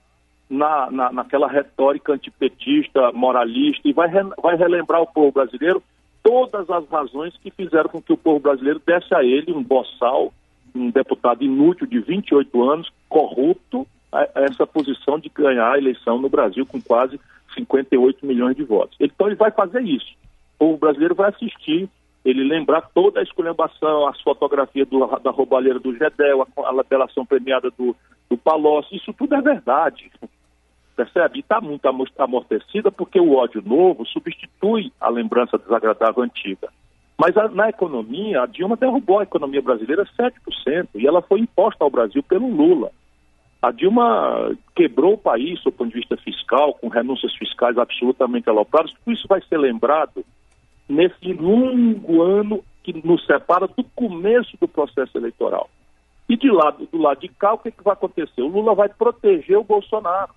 na, 0.49 0.89
na, 0.89 1.11
naquela 1.11 1.47
retórica 1.47 2.13
antipetista, 2.13 3.11
moralista, 3.11 3.87
e 3.87 3.93
vai, 3.93 4.07
re, 4.07 4.23
vai 4.41 4.55
relembrar 4.55 5.01
o 5.01 5.07
povo 5.07 5.31
brasileiro 5.31 5.83
todas 6.23 6.69
as 6.69 6.87
razões 6.87 7.35
que 7.37 7.51
fizeram 7.51 7.89
com 7.89 8.01
que 8.01 8.13
o 8.13 8.17
povo 8.17 8.39
brasileiro 8.39 8.81
desse 8.85 9.13
a 9.13 9.23
ele 9.23 9.51
um 9.51 9.63
boçal, 9.63 10.31
um 10.73 10.89
deputado 10.89 11.43
inútil 11.43 11.85
de 11.85 11.99
28 11.99 12.69
anos, 12.69 12.91
corrupto, 13.09 13.85
a, 14.11 14.19
a 14.19 14.43
essa 14.43 14.65
posição 14.65 15.19
de 15.19 15.29
ganhar 15.29 15.71
a 15.71 15.77
eleição 15.77 16.17
no 16.17 16.29
Brasil 16.29 16.65
com 16.65 16.81
quase 16.81 17.19
58 17.55 18.25
milhões 18.25 18.55
de 18.55 18.63
votos. 18.63 18.95
Então 19.01 19.27
ele 19.27 19.35
vai 19.35 19.51
fazer 19.51 19.81
isso. 19.81 20.13
O 20.55 20.59
povo 20.59 20.77
brasileiro 20.77 21.15
vai 21.15 21.29
assistir 21.29 21.89
ele 22.23 22.43
lembrar 22.43 22.81
toda 22.93 23.19
a 23.19 23.23
esculhambação, 23.23 24.07
as 24.07 24.21
fotografias 24.21 24.87
do, 24.87 25.05
da 25.17 25.31
roubalheira 25.31 25.79
do 25.79 25.95
Gedel, 25.95 26.41
a, 26.41 26.69
a 26.69 27.25
premiada 27.25 27.71
do, 27.71 27.95
do 28.29 28.37
Palocci, 28.37 28.95
isso 28.95 29.11
tudo 29.13 29.35
é 29.35 29.41
verdade. 29.41 30.11
Percebe? 30.95 31.37
E 31.37 31.41
está 31.41 31.59
muito 31.59 31.85
amortecida 32.17 32.91
porque 32.91 33.19
o 33.19 33.35
ódio 33.35 33.61
novo 33.65 34.05
substitui 34.05 34.91
a 34.99 35.09
lembrança 35.09 35.57
desagradável 35.57 36.21
antiga. 36.21 36.69
Mas 37.17 37.35
a, 37.37 37.47
na 37.47 37.69
economia, 37.69 38.43
a 38.43 38.45
Dilma 38.45 38.75
derrubou 38.75 39.19
a 39.19 39.23
economia 39.23 39.61
brasileira 39.61 40.05
7%, 40.19 40.89
e 40.95 41.07
ela 41.07 41.21
foi 41.21 41.39
imposta 41.39 41.83
ao 41.83 41.89
Brasil 41.89 42.21
pelo 42.21 42.47
Lula. 42.47 42.91
A 43.61 43.71
Dilma 43.71 44.55
quebrou 44.75 45.13
o 45.13 45.17
país, 45.17 45.61
do 45.63 45.71
ponto 45.71 45.89
de 45.89 45.99
vista 45.99 46.17
fiscal, 46.17 46.73
com 46.73 46.87
renúncias 46.87 47.33
fiscais 47.35 47.77
absolutamente 47.77 48.49
alopradas. 48.49 48.91
Tudo 48.91 49.13
isso 49.13 49.27
vai 49.27 49.41
ser 49.43 49.57
lembrado 49.57 50.25
nesse 50.91 51.33
longo 51.33 52.21
ano 52.21 52.63
que 52.83 52.93
nos 53.05 53.25
separa 53.25 53.67
do 53.67 53.83
começo 53.95 54.57
do 54.59 54.67
processo 54.67 55.17
eleitoral. 55.17 55.69
E 56.27 56.37
de 56.37 56.49
lado, 56.49 56.87
do 56.91 56.97
lado 56.97 57.19
de 57.19 57.27
cá, 57.27 57.53
o 57.53 57.57
que, 57.57 57.71
que 57.71 57.83
vai 57.83 57.93
acontecer? 57.93 58.41
O 58.41 58.47
Lula 58.47 58.75
vai 58.75 58.89
proteger 58.89 59.57
o 59.57 59.63
Bolsonaro. 59.63 60.31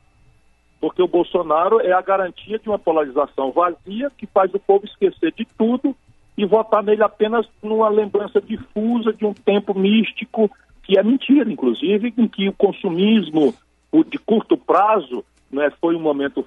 Porque 0.81 1.03
o 1.03 1.09
Bolsonaro 1.09 1.81
é 1.81 1.93
a 1.93 2.03
garantia 2.03 2.59
de 2.59 2.69
uma 2.69 2.79
polarização 2.79 3.51
vazia 3.53 4.11
que 4.17 4.27
faz 4.27 4.53
o 4.53 4.59
povo 4.59 4.85
esquecer 4.85 5.33
de 5.33 5.47
tudo 5.57 5.95
e 6.37 6.45
votar 6.45 6.83
nele 6.83 7.03
apenas 7.03 7.47
numa 7.63 7.89
lembrança 7.89 8.41
difusa 8.41 9.13
de 9.13 9.25
um 9.25 9.33
tempo 9.33 9.73
místico, 9.79 10.51
que 10.83 10.99
é 10.99 11.03
mentira, 11.03 11.51
inclusive, 11.51 12.13
em 12.19 12.29
que 12.29 12.49
o 12.49 12.53
consumismo, 12.53 13.55
de 14.09 14.19
curto 14.19 14.57
prazo, 14.57 15.25
né, 15.55 15.71
foi 15.81 15.95
um 15.95 16.01
momento, 16.01 16.45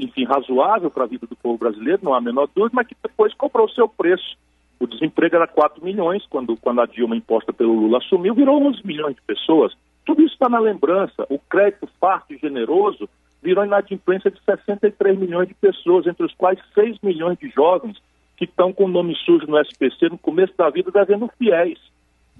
enfim, 0.00 0.24
razoável 0.24 0.90
para 0.90 1.04
a 1.04 1.08
vida 1.08 1.26
do 1.26 1.36
povo 1.36 1.58
brasileiro, 1.58 2.00
não 2.02 2.14
há 2.14 2.18
a 2.18 2.20
menor 2.20 2.48
dúvida, 2.54 2.74
mas 2.74 2.86
que 2.86 2.96
depois 3.02 3.34
cobrou 3.34 3.66
o 3.66 3.70
seu 3.70 3.88
preço. 3.88 4.36
O 4.78 4.86
desemprego 4.86 5.36
era 5.36 5.46
4 5.46 5.82
milhões, 5.84 6.24
quando, 6.28 6.56
quando 6.56 6.80
a 6.80 6.86
Dilma, 6.86 7.16
imposta 7.16 7.52
pelo 7.52 7.72
Lula, 7.72 7.98
assumiu, 7.98 8.34
virou 8.34 8.62
11 8.62 8.86
milhões 8.86 9.14
de 9.14 9.22
pessoas. 9.22 9.72
Tudo 10.04 10.22
isso 10.22 10.34
está 10.34 10.48
na 10.48 10.58
lembrança. 10.58 11.26
O 11.30 11.38
crédito 11.38 11.88
farto 12.00 12.32
e 12.34 12.38
generoso 12.38 13.08
virou 13.42 13.64
inadimplência 13.64 14.30
de 14.30 14.40
63 14.44 15.18
milhões 15.18 15.48
de 15.48 15.54
pessoas, 15.54 16.06
entre 16.06 16.26
os 16.26 16.34
quais 16.34 16.58
6 16.74 16.98
milhões 17.02 17.38
de 17.38 17.48
jovens 17.48 17.96
que 18.36 18.44
estão 18.44 18.72
com 18.72 18.84
o 18.84 18.88
nome 18.88 19.14
sujo 19.24 19.46
no 19.46 19.58
SPC 19.58 20.08
no 20.10 20.18
começo 20.18 20.52
da 20.56 20.68
vida 20.68 20.90
devendo 20.90 21.30
fiéis. 21.38 21.78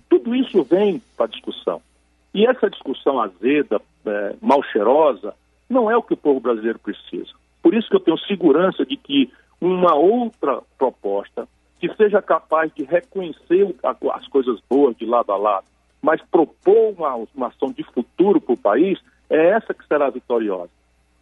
Tudo 0.09 0.35
isso 0.35 0.63
vem 0.65 1.03
para 1.17 1.27
discussão. 1.27 1.81
E 2.35 2.47
essa 2.47 2.69
discussão 2.69 3.19
azeda, 3.19 3.81
é, 4.05 4.35
mal 4.43 4.63
cheirosa, 4.63 5.35
não 5.77 5.91
é 5.91 5.97
o 5.97 6.03
que 6.03 6.15
o 6.15 6.17
povo 6.17 6.41
brasileiro 6.41 6.79
precisa. 6.79 7.33
Por 7.63 7.75
isso 7.75 7.89
que 7.89 7.97
eu 7.97 8.01
tenho 8.01 8.19
segurança 8.21 8.87
de 8.87 8.97
que 8.97 9.31
uma 9.61 9.95
outra 9.95 10.63
proposta 10.79 11.47
que 11.79 11.95
seja 11.95 12.23
capaz 12.23 12.73
de 12.75 12.85
reconhecer 12.85 13.75
as 14.15 14.27
coisas 14.29 14.59
boas 14.69 14.97
de 14.97 15.05
lado 15.05 15.31
a 15.31 15.37
lado, 15.37 15.67
mas 16.01 16.23
propor 16.31 16.95
uma, 16.97 17.15
uma 17.35 17.49
ação 17.49 17.71
de 17.71 17.83
futuro 17.83 18.41
para 18.41 18.55
o 18.55 18.59
país, 18.59 18.99
é 19.29 19.49
essa 19.49 19.75
que 19.75 19.87
será 19.87 20.09
vitoriosa. 20.09 20.71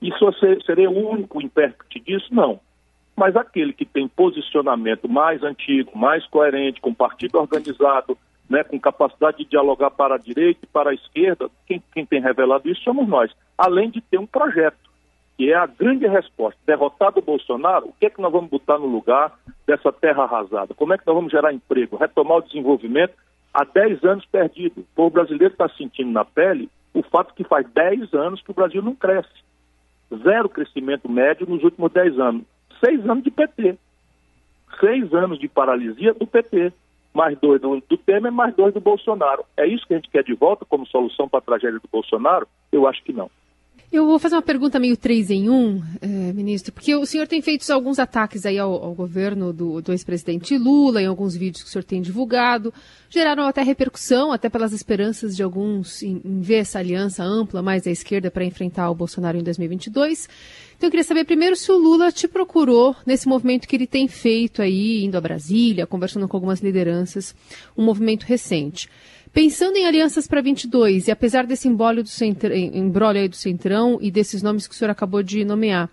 Isso 0.01 0.25
seria 0.65 0.89
o 0.89 1.11
único 1.11 1.43
intérprete 1.43 1.99
disso? 1.99 2.29
Não. 2.31 2.61
Mas 3.17 3.35
aquele 3.35 3.73
que 3.73 3.85
tem 3.85 4.07
posicionamento 4.07 5.09
mais 5.09 5.43
antigo, 5.43 5.97
mais 5.97 6.25
coerente, 6.27 6.81
com 6.81 6.95
partido 6.95 7.39
organizado, 7.39 8.17
né, 8.55 8.63
com 8.63 8.79
capacidade 8.79 9.39
de 9.39 9.47
dialogar 9.47 9.91
para 9.91 10.15
a 10.15 10.19
direita 10.19 10.61
e 10.63 10.69
para 10.69 10.91
a 10.91 10.95
esquerda, 10.95 11.51
quem, 11.67 11.83
quem 11.93 12.07
tem 12.07 12.21
revelado 12.21 12.71
isso 12.71 12.83
somos 12.83 13.09
nós. 13.09 13.33
Além 13.59 13.91
de 13.91 14.01
ter 14.01 14.17
um 14.17 14.27
projeto, 14.27 14.79
que 15.37 15.51
é 15.51 15.57
a 15.57 15.67
grande 15.67 16.07
resposta. 16.07 16.61
Derrotado 16.65 17.19
o 17.19 17.23
Bolsonaro, 17.23 17.89
o 17.89 17.93
que 17.99 18.07
é 18.07 18.11
que 18.11 18.23
nós 18.23 18.31
vamos 18.31 18.49
botar 18.49 18.79
no 18.79 18.87
lugar 18.87 19.33
dessa 19.67 19.91
terra 19.93 20.23
arrasada? 20.23 20.73
Como 20.73 20.95
é 20.95 20.99
que 20.99 21.05
nós 21.05 21.17
vamos 21.17 21.33
gerar 21.33 21.53
emprego, 21.53 21.97
retomar 21.97 22.39
o 22.39 22.43
desenvolvimento 22.43 23.15
há 23.53 23.65
10 23.65 24.05
anos 24.05 24.25
perdido? 24.27 24.87
O 24.95 25.11
brasileiro 25.11 25.53
está 25.53 25.69
sentindo 25.71 26.13
na 26.13 26.25
pele 26.25 26.71
o 26.95 27.03
fato 27.03 27.35
que 27.35 27.43
faz 27.43 27.67
10 27.75 28.15
anos 28.15 28.41
que 28.41 28.53
o 28.53 28.55
Brasil 28.55 28.81
não 28.81 28.95
cresce. 28.95 29.43
Zero 30.23 30.49
crescimento 30.49 31.11
médio 31.11 31.45
nos 31.49 31.65
últimos 31.65 31.91
10 31.91 32.21
anos. 32.21 32.45
Seis 32.79 33.01
anos 33.01 33.25
de 33.25 33.33
PT. 33.33 33.77
Seis 34.79 35.13
anos 35.13 35.41
de 35.41 35.49
paralisia 35.49 36.15
do 36.15 36.25
PT 36.25 36.73
mais 37.15 37.39
dois 37.39 37.61
do, 37.61 37.81
do 37.89 37.97
Temer, 37.97 38.33
mais 38.33 38.55
dois 38.55 38.75
do 38.75 38.81
Bolsonaro. 38.81 39.45
É 39.57 39.67
isso 39.67 39.87
que 39.87 39.95
a 39.95 39.97
gente 39.97 40.11
quer 40.11 40.25
de 40.25 40.35
volta 40.35 40.65
como 40.65 40.87
solução 40.87 41.29
para 41.29 41.39
a 41.39 41.43
tragédia 41.43 41.79
do 41.79 41.89
Bolsonaro? 41.91 42.47
Eu 42.73 42.87
acho 42.87 43.03
que 43.05 43.13
não. 43.13 43.31
Eu 43.95 44.07
vou 44.07 44.19
fazer 44.19 44.35
uma 44.35 44.43
pergunta 44.43 44.81
meio 44.81 44.97
três 44.97 45.31
em 45.31 45.49
um, 45.49 45.81
eh, 46.03 46.33
ministro, 46.33 46.73
porque 46.73 46.93
o 46.97 47.07
senhor 47.07 47.29
tem 47.29 47.41
feito 47.41 47.71
alguns 47.71 48.01
ataques 48.01 48.45
aí 48.45 48.59
ao, 48.59 48.73
ao 48.73 48.93
governo 48.93 49.53
do, 49.53 49.81
do 49.81 49.93
ex-presidente 49.93 50.59
Lula, 50.59 51.01
em 51.01 51.07
alguns 51.07 51.37
vídeos 51.37 51.63
que 51.63 51.69
o 51.69 51.73
senhor 51.73 51.85
tem 51.85 52.03
divulgado, 52.03 52.75
geraram 53.09 53.47
até 53.47 53.63
repercussão, 53.63 54.33
até 54.33 54.49
pelas 54.49 54.73
esperanças 54.73 55.37
de 55.37 55.45
alguns 55.45 56.03
em, 56.03 56.21
em 56.25 56.41
ver 56.41 56.57
essa 56.57 56.81
aliança 56.81 57.23
ampla 57.23 57.63
mais 57.63 57.87
à 57.87 57.91
esquerda 57.93 58.33
para 58.33 58.45
enfrentar 58.45 58.91
o 58.91 58.97
Bolsonaro 58.97 59.39
em 59.39 59.45
2022. 59.45 60.29
Então 60.77 60.89
eu 60.89 60.91
queria 60.91 61.05
saber 61.05 61.25
primeiro 61.25 61.55
se 61.55 61.71
o 61.71 61.79
Lula 61.79 62.11
te 62.11 62.27
procurou 62.27 62.97
nesse 63.07 63.29
movimento 63.29 63.69
que 63.69 63.77
ele 63.77 63.87
tem 63.87 64.09
feito 64.09 64.61
aí, 64.61 65.05
indo 65.05 65.17
a 65.17 65.21
Brasília, 65.21 65.87
conversando 65.87 66.27
com 66.27 66.37
algumas 66.37 66.59
lideranças, 66.59 67.33
um 67.79 67.85
movimento 67.85 68.25
recente. 68.25 68.89
Pensando 69.35 69.77
em 69.77 69.85
alianças 69.85 70.29
para 70.29 70.41
22, 70.41 71.09
e 71.09 71.11
apesar 71.11 71.45
desse 71.45 71.67
embrólio 71.67 72.05
do, 72.05 72.55
embrólio 72.55 73.29
do 73.29 73.35
Centrão 73.35 73.99
e 74.01 74.09
desses 74.09 74.45
nomes 74.45 74.69
que 74.69 74.75
o 74.77 74.79
senhor 74.79 74.93
acabou 74.93 75.25
de 75.25 75.45
nomear, 75.45 75.91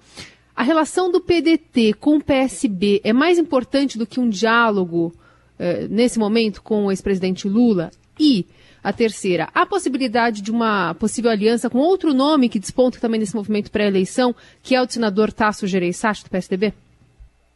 a 0.56 0.62
relação 0.62 1.12
do 1.12 1.20
PDT 1.20 1.96
com 1.96 2.18
o 2.18 2.24
PSB 2.24 3.02
é 3.04 3.12
mais 3.12 3.40
importante 3.40 3.98
do 3.98 4.06
que 4.06 4.20
um 4.20 4.30
diálogo 4.30 5.12
eh, 5.58 5.88
nesse 5.90 6.20
momento 6.20 6.62
com 6.62 6.86
o 6.86 6.92
ex-presidente 6.92 7.50
Lula? 7.50 7.90
E 8.20 8.46
a 8.84 8.94
terceira, 8.94 9.50
a 9.56 9.66
possibilidade 9.66 10.44
de 10.44 10.52
uma 10.52 10.94
possível 10.94 11.32
aliança 11.32 11.68
com 11.68 11.80
outro 11.80 12.14
nome 12.14 12.48
que 12.48 12.60
desponta 12.60 13.00
também 13.00 13.20
nesse 13.20 13.36
movimento 13.36 13.72
pré-eleição, 13.72 14.36
que 14.62 14.76
é 14.76 14.82
o 14.84 14.88
senador 14.88 15.34
Tasso 15.34 15.66
Gereissati, 15.66 16.24
do 16.24 16.30
PSDB? 16.30 16.76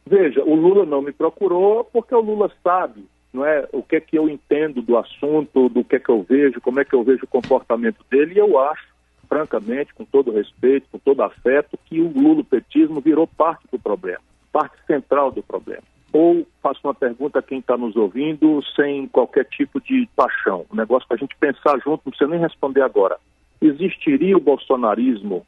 Veja, 0.04 0.42
o 0.42 0.56
Lula 0.56 0.84
não 0.84 1.00
me 1.00 1.12
procurou 1.12 1.84
porque 1.84 2.12
o 2.12 2.20
Lula 2.20 2.50
sabe 2.60 3.04
não 3.32 3.44
é, 3.44 3.68
o 3.72 3.82
que 3.82 3.96
é 3.96 4.00
que 4.00 4.16
eu 4.18 4.28
entendo 4.28 4.80
do 4.80 4.96
assunto, 4.96 5.68
do 5.68 5.84
que 5.84 5.96
é 5.96 5.98
que 5.98 6.08
eu 6.08 6.22
vejo, 6.22 6.60
como 6.60 6.80
é 6.80 6.84
que 6.84 6.94
eu 6.94 7.02
vejo 7.02 7.24
o 7.24 7.28
comportamento 7.28 8.04
dele, 8.10 8.34
e 8.34 8.38
eu 8.38 8.58
acho, 8.58 8.86
francamente, 9.28 9.92
com 9.94 10.04
todo 10.04 10.32
respeito, 10.32 10.88
com 10.90 10.98
todo 10.98 11.22
afeto, 11.22 11.78
que 11.84 12.00
o 12.00 12.08
lulopetismo 12.08 13.00
virou 13.00 13.26
parte 13.26 13.66
do 13.70 13.78
problema, 13.78 14.20
parte 14.52 14.76
central 14.86 15.30
do 15.30 15.42
problema. 15.42 15.82
Ou 16.12 16.46
faço 16.62 16.80
uma 16.84 16.94
pergunta 16.94 17.40
a 17.40 17.42
quem 17.42 17.58
está 17.58 17.76
nos 17.76 17.94
ouvindo, 17.96 18.62
sem 18.74 19.06
qualquer 19.08 19.44
tipo 19.44 19.80
de 19.80 20.08
paixão, 20.16 20.64
um 20.72 20.76
negócio 20.76 21.06
para 21.06 21.16
a 21.16 21.20
gente 21.20 21.36
pensar 21.36 21.76
junto, 21.78 22.02
não 22.04 22.12
precisa 22.12 22.30
nem 22.30 22.40
responder 22.40 22.82
agora. 22.82 23.18
Existiria 23.60 24.36
o 24.36 24.40
bolsonarismo 24.40 25.44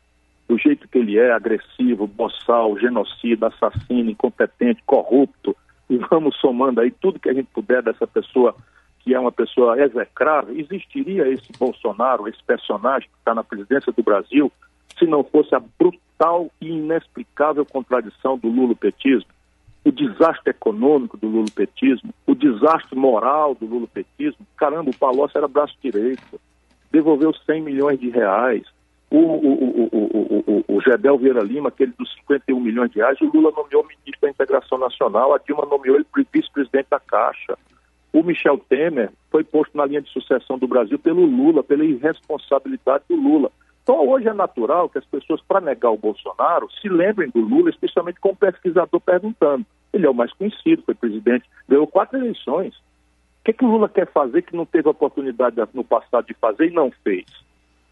do 0.48 0.58
jeito 0.58 0.88
que 0.88 0.98
ele 0.98 1.18
é, 1.18 1.30
agressivo, 1.30 2.06
boçal, 2.06 2.78
genocida, 2.78 3.48
assassino, 3.48 4.10
incompetente, 4.10 4.82
corrupto, 4.84 5.54
e 5.88 5.96
vamos 6.10 6.36
somando 6.36 6.80
aí 6.80 6.90
tudo 6.90 7.18
que 7.18 7.28
a 7.28 7.34
gente 7.34 7.48
puder 7.52 7.82
dessa 7.82 8.06
pessoa 8.06 8.54
que 9.00 9.14
é 9.14 9.18
uma 9.18 9.32
pessoa 9.32 9.80
execrável, 9.80 10.58
existiria 10.58 11.26
esse 11.28 11.50
Bolsonaro, 11.58 12.28
esse 12.28 12.42
personagem 12.44 13.08
que 13.08 13.18
está 13.18 13.34
na 13.34 13.42
presidência 13.42 13.92
do 13.92 14.02
Brasil, 14.02 14.52
se 14.98 15.06
não 15.06 15.24
fosse 15.24 15.54
a 15.54 15.60
brutal 15.60 16.50
e 16.60 16.68
inexplicável 16.68 17.64
contradição 17.64 18.36
do 18.36 18.48
lulopetismo, 18.48 19.30
o 19.84 19.92
desastre 19.92 20.50
econômico 20.50 21.16
do 21.16 21.26
lulopetismo, 21.26 22.12
o 22.26 22.34
desastre 22.34 22.98
moral 22.98 23.54
do 23.54 23.64
lulopetismo. 23.64 24.46
Caramba, 24.56 24.90
o 24.90 24.96
Palocci 24.96 25.38
era 25.38 25.48
braço 25.48 25.74
direito, 25.82 26.38
devolveu 26.90 27.32
100 27.32 27.62
milhões 27.62 27.98
de 27.98 28.10
reais, 28.10 28.64
o, 29.10 29.18
o, 29.18 30.64
o, 30.66 30.76
o, 30.76 30.80
Gedel 30.82 31.16
Vieira 31.16 31.42
Lima, 31.42 31.68
aquele 31.68 31.92
dos 31.98 32.12
51 32.16 32.60
milhões 32.60 32.90
de 32.90 32.98
reais, 32.98 33.18
o 33.20 33.26
Lula 33.26 33.50
nomeou 33.56 33.82
ministro 33.84 34.20
da 34.20 34.30
Integração 34.30 34.78
Nacional, 34.78 35.34
a 35.34 35.38
Dilma 35.38 35.64
nomeou 35.64 35.96
ele 35.96 36.06
vice-presidente 36.32 36.88
da 36.90 37.00
Caixa. 37.00 37.56
O 38.12 38.22
Michel 38.22 38.58
Temer 38.68 39.10
foi 39.30 39.44
posto 39.44 39.76
na 39.76 39.86
linha 39.86 40.02
de 40.02 40.10
sucessão 40.10 40.58
do 40.58 40.66
Brasil 40.66 40.98
pelo 40.98 41.24
Lula, 41.24 41.62
pela 41.62 41.84
irresponsabilidade 41.84 43.04
do 43.08 43.16
Lula. 43.16 43.50
Então 43.82 44.06
hoje 44.06 44.28
é 44.28 44.34
natural 44.34 44.88
que 44.90 44.98
as 44.98 45.04
pessoas, 45.06 45.40
para 45.40 45.60
negar 45.60 45.90
o 45.90 45.96
Bolsonaro, 45.96 46.68
se 46.80 46.88
lembrem 46.88 47.30
do 47.30 47.40
Lula, 47.40 47.70
especialmente 47.70 48.20
com 48.20 48.30
o 48.30 48.36
pesquisador 48.36 49.00
perguntando. 49.00 49.64
Ele 49.92 50.06
é 50.06 50.10
o 50.10 50.14
mais 50.14 50.32
conhecido, 50.34 50.82
foi 50.82 50.94
presidente, 50.94 51.48
ganhou 51.66 51.86
quatro 51.86 52.18
eleições. 52.18 52.74
O 52.76 53.44
que, 53.44 53.52
é 53.52 53.54
que 53.54 53.64
o 53.64 53.68
Lula 53.68 53.88
quer 53.88 54.06
fazer 54.12 54.42
que 54.42 54.54
não 54.54 54.66
teve 54.66 54.86
oportunidade 54.88 55.56
no 55.72 55.82
passado 55.82 56.26
de 56.26 56.34
fazer 56.34 56.66
e 56.66 56.74
não 56.74 56.90
fez? 57.02 57.24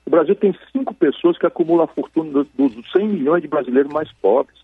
O 0.07 0.11
Brasil 0.11 0.37
tem 0.37 0.57
cinco 0.73 0.95
pessoas 0.95 1.37
que 1.37 1.47
acumulam 1.47 1.85
a 1.85 1.88
fortuna 1.88 2.47
dos 2.55 2.92
100 2.92 3.09
milhões 3.09 3.42
de 3.42 3.49
brasileiros 3.49 3.92
mais 3.92 4.11
pobres. 4.12 4.57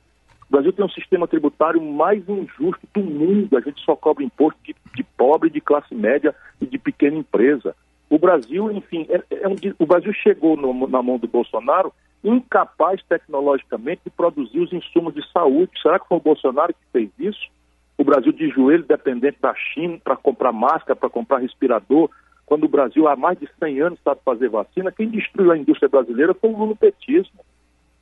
O 0.49 0.53
Brasil 0.53 0.73
tem 0.73 0.85
um 0.85 0.91
sistema 0.91 1.27
tributário 1.27 1.83
mais 1.83 2.27
injusto 2.29 2.87
do 2.95 3.01
mundo. 3.01 3.57
A 3.57 3.61
gente 3.61 3.83
só 3.85 3.97
cobra 3.97 4.23
imposto 4.23 4.59
de, 4.63 4.75
de 4.95 5.03
pobre, 5.03 5.51
de 5.51 5.61
classe 5.61 5.95
média 5.95 6.35
e 6.61 6.67
de 6.67 6.79
pequena 6.79 7.17
empresa. 7.17 7.75
O 8.09 8.19
Brasil, 8.19 8.71
enfim, 8.71 9.07
é, 9.09 9.23
é 9.31 9.49
um, 9.49 9.57
o 9.79 9.87
Brasil 9.87 10.13
chegou 10.13 10.57
no, 10.57 10.87
na 10.87 11.03
mão 11.03 11.19
do 11.19 11.27
Bolsonaro 11.27 11.93
incapaz 12.23 13.03
tecnologicamente 13.09 14.03
de 14.05 14.11
produzir 14.11 14.61
os 14.61 14.73
insumos 14.73 15.13
de 15.15 15.29
saúde. 15.33 15.73
Será 15.83 15.99
que 15.99 16.07
foi 16.07 16.19
o 16.19 16.23
Bolsonaro 16.23 16.73
que 16.73 16.93
fez 16.93 17.11
isso? 17.19 17.51
O 17.99 18.05
Brasil 18.05 18.33
de 18.33 18.49
joelho 18.49 18.85
dependente 18.85 19.39
da 19.41 19.55
China 19.55 19.99
para 20.03 20.17
comprar 20.17 20.53
máscara, 20.53 20.95
para 20.95 21.11
comprar 21.11 21.39
respirador, 21.39 22.09
quando 22.53 22.65
o 22.65 22.69
Brasil 22.69 23.09
há 23.09 23.17
mais 23.17 23.39
de 23.39 23.49
100 23.59 23.81
anos 23.81 23.99
sabe 24.05 24.21
fazer 24.23 24.51
vacina, 24.51 24.93
quem 24.93 25.09
destruiu 25.09 25.53
a 25.53 25.57
indústria 25.57 25.89
brasileira 25.89 26.35
foi 26.35 26.51
o 26.51 26.59
lulopetismo. 26.59 27.41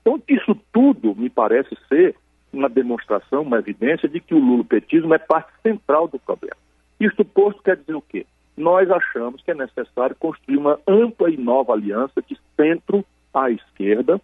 Então, 0.00 0.20
isso 0.28 0.58
tudo 0.72 1.14
me 1.14 1.30
parece 1.30 1.78
ser 1.88 2.16
uma 2.52 2.68
demonstração, 2.68 3.42
uma 3.42 3.60
evidência 3.60 4.08
de 4.08 4.18
que 4.18 4.34
o 4.34 4.40
lulopetismo 4.40 5.14
é 5.14 5.18
parte 5.18 5.52
central 5.62 6.08
do 6.08 6.18
problema. 6.18 6.56
Isto 6.98 7.24
posto 7.24 7.62
quer 7.62 7.76
dizer 7.76 7.94
o 7.94 8.02
quê? 8.02 8.26
Nós 8.56 8.90
achamos 8.90 9.40
que 9.40 9.52
é 9.52 9.54
necessário 9.54 10.16
construir 10.18 10.56
uma 10.56 10.80
ampla 10.84 11.30
e 11.30 11.36
nova 11.36 11.72
aliança 11.72 12.20
de 12.20 12.36
centro 12.56 13.04
à 13.32 13.52
esquerda, 13.52 14.20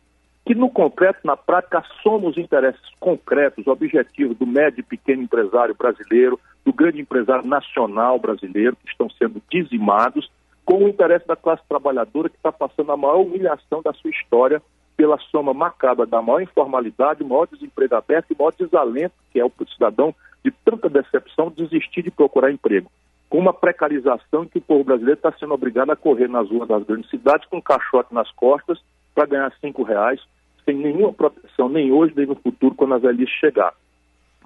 que 0.46 0.54
no 0.54 0.70
concreto, 0.70 1.18
na 1.24 1.36
prática, 1.36 1.82
soma 2.04 2.28
os 2.28 2.38
interesses 2.38 2.80
concretos, 3.00 3.66
objetivos 3.66 4.38
do 4.38 4.46
médio 4.46 4.78
e 4.78 4.84
pequeno 4.84 5.24
empresário 5.24 5.74
brasileiro, 5.74 6.38
do 6.64 6.72
grande 6.72 7.00
empresário 7.00 7.44
nacional 7.44 8.16
brasileiro, 8.20 8.76
que 8.76 8.88
estão 8.88 9.10
sendo 9.10 9.42
dizimados, 9.50 10.30
com 10.64 10.84
o 10.84 10.88
interesse 10.88 11.26
da 11.26 11.34
classe 11.34 11.62
trabalhadora, 11.68 12.28
que 12.28 12.36
está 12.36 12.52
passando 12.52 12.92
a 12.92 12.96
maior 12.96 13.22
humilhação 13.22 13.82
da 13.82 13.92
sua 13.92 14.10
história 14.10 14.62
pela 14.96 15.18
soma 15.32 15.52
macabra 15.52 16.06
da 16.06 16.22
maior 16.22 16.40
informalidade, 16.40 17.24
maior 17.24 17.48
desemprego 17.48 17.96
aberto 17.96 18.30
e 18.30 18.36
maior 18.38 18.52
desalento, 18.56 19.14
que 19.32 19.40
é 19.40 19.44
o 19.44 19.52
cidadão 19.74 20.14
de 20.44 20.52
tanta 20.64 20.88
decepção 20.88 21.50
desistir 21.50 22.02
de 22.02 22.10
procurar 22.10 22.52
emprego. 22.52 22.88
Com 23.28 23.38
uma 23.38 23.52
precarização 23.52 24.46
que 24.46 24.58
o 24.58 24.62
povo 24.62 24.84
brasileiro 24.84 25.18
está 25.18 25.32
sendo 25.32 25.54
obrigado 25.54 25.90
a 25.90 25.96
correr 25.96 26.28
nas 26.28 26.48
ruas 26.48 26.68
das 26.68 26.84
grandes 26.84 27.10
cidades 27.10 27.48
com 27.48 27.56
um 27.56 27.60
caixote 27.60 28.14
nas 28.14 28.30
costas 28.30 28.80
para 29.12 29.26
ganhar 29.26 29.52
cinco 29.60 29.82
reais, 29.82 30.20
sem 30.66 30.76
nenhuma 30.76 31.12
proteção, 31.12 31.68
nem 31.68 31.90
hoje, 31.90 32.12
nem 32.14 32.26
no 32.26 32.34
futuro, 32.34 32.74
quando 32.74 32.94
a 32.94 32.98
velhice 32.98 33.32
chegar. 33.40 33.72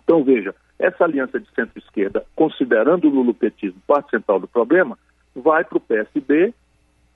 Então, 0.05 0.23
veja, 0.23 0.55
essa 0.79 1.05
aliança 1.05 1.41
de 1.41 1.47
centro-esquerda, 1.55 2.25
considerando 2.37 3.09
o 3.09 3.11
lulopetismo 3.11 3.81
parte 3.87 4.11
central 4.11 4.39
do 4.39 4.47
problema, 4.47 4.99
vai 5.35 5.65
para 5.65 5.79
o 5.79 5.81
PSB, 5.81 6.55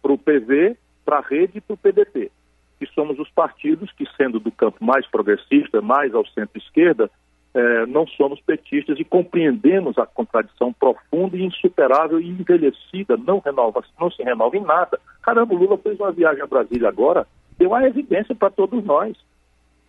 para 0.03 0.12
o 0.12 0.19
PV, 0.19 0.77
para 1.05 1.19
a 1.19 1.21
rede 1.21 1.59
e 1.59 1.61
para 1.61 1.75
o 1.75 1.77
PDT, 1.77 2.31
que 2.79 2.87
somos 2.95 3.19
os 3.19 3.31
partidos 3.31 3.93
que, 3.93 4.07
sendo 4.17 4.40
do 4.40 4.51
campo 4.51 4.85
mais 4.85 5.07
progressista, 5.07 5.81
mais 5.81 6.14
ao 6.14 6.27
centro-esquerda, 6.27 7.11
eh, 7.55 7.87
não 7.87 8.07
somos 8.07 8.40
petistas 8.40 8.99
e 8.99 9.05
compreendemos 9.05 9.97
a 9.97 10.05
contradição 10.05 10.73
profunda 10.73 11.37
e 11.37 11.45
insuperável 11.45 12.21
e 12.21 12.29
envelhecida, 12.29 13.17
não, 13.17 13.38
renova, 13.38 13.85
não 13.99 14.11
se 14.11 14.23
renova 14.23 14.57
em 14.57 14.62
nada. 14.62 14.99
Caramba, 15.23 15.55
o 15.55 15.59
Lula 15.59 15.79
fez 15.79 15.99
uma 16.01 16.11
viagem 16.11 16.43
a 16.43 16.47
Brasília 16.47 16.88
agora, 16.88 17.27
deu 17.64 17.74
a 17.74 17.87
evidência 17.87 18.35
para 18.35 18.50
todos 18.50 18.85
nós. 18.85 19.16